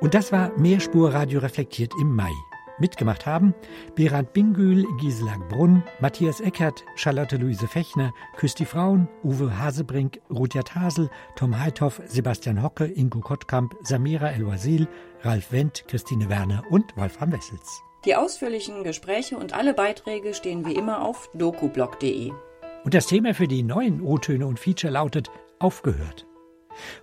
Und 0.00 0.14
das 0.14 0.32
war 0.32 0.56
Mehrspurradio 0.58 1.40
reflektiert 1.40 1.92
im 2.00 2.14
Mai. 2.16 2.32
Mitgemacht 2.78 3.26
haben 3.26 3.54
Berat 3.94 4.32
Bingül, 4.32 4.84
Gisela 4.98 5.36
Brunn, 5.48 5.82
Matthias 6.00 6.40
Eckert, 6.40 6.84
Charlotte 6.96 7.36
Luise 7.36 7.68
Fechner, 7.68 8.12
Küsti 8.36 8.64
Frauen, 8.64 9.08
Uwe 9.22 9.58
Hasebrink, 9.58 10.20
Rudyard 10.30 10.74
Hasel, 10.74 11.08
Tom 11.36 11.58
Heithoff, 11.58 12.00
Sebastian 12.06 12.62
Hocke, 12.62 12.86
Ingo 12.86 13.20
Kottkamp, 13.20 13.74
Samira 13.82 14.32
El-Wazil, 14.32 14.88
Ralf 15.22 15.52
Wendt, 15.52 15.84
Christine 15.86 16.28
Werner 16.28 16.64
und 16.70 16.96
Wolfram 16.96 17.32
Wessels. 17.32 17.82
Die 18.04 18.16
ausführlichen 18.16 18.84
Gespräche 18.84 19.38
und 19.38 19.54
alle 19.54 19.72
Beiträge 19.72 20.34
stehen 20.34 20.66
wie 20.66 20.74
immer 20.74 21.02
auf 21.02 21.30
dokublog.de. 21.34 22.32
Und 22.84 22.92
das 22.92 23.06
Thema 23.06 23.34
für 23.34 23.48
die 23.48 23.62
neuen 23.62 24.02
O-Töne 24.02 24.46
und 24.46 24.58
Feature 24.58 24.92
lautet 24.92 25.30
Aufgehört. 25.58 26.26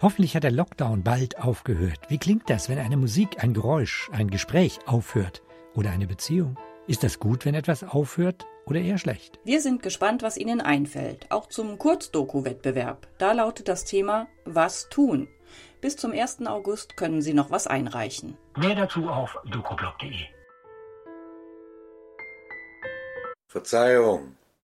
Hoffentlich 0.02 0.36
hat 0.36 0.44
der 0.44 0.52
Lockdown 0.52 1.02
bald 1.02 1.40
aufgehört. 1.40 2.00
Wie 2.10 2.18
klingt 2.18 2.50
das, 2.50 2.70
wenn 2.70 2.78
eine 2.78 2.98
Musik, 2.98 3.42
ein 3.44 3.54
Geräusch, 3.54 4.10
ein 4.12 4.30
Gespräch 4.30 4.80
aufhört? 4.86 5.42
Oder 5.74 5.92
eine 5.92 6.08
Beziehung? 6.08 6.58
Ist 6.88 7.04
das 7.04 7.20
gut, 7.20 7.46
wenn 7.46 7.56
etwas 7.56 7.84
aufhört 7.84 8.46
oder 8.66 8.80
eher 8.80 8.98
schlecht? 8.98 9.40
Wir 9.44 9.62
sind 9.62 9.82
gespannt, 9.82 10.24
was 10.24 10.38
Ihnen 10.38 10.60
einfällt, 10.62 11.28
auch 11.30 11.48
zum 11.48 11.78
Kurzdoku-Wettbewerb. 11.78 13.08
Da 13.18 13.32
lautet 13.32 13.68
das 13.68 13.86
Thema 13.86 14.28
Was 14.46 14.90
tun? 14.90 15.28
Bis 15.80 15.96
zum 15.96 16.12
1. 16.12 16.46
August 16.48 16.98
können 16.98 17.22
Sie 17.22 17.34
noch 17.34 17.52
was 17.52 17.68
einreichen. 17.68 18.38
Mehr 18.58 18.76
dazu 18.76 19.10
auf 19.10 19.38
dokoblog.de. 19.50 20.26
Verzeihung. 23.48 24.36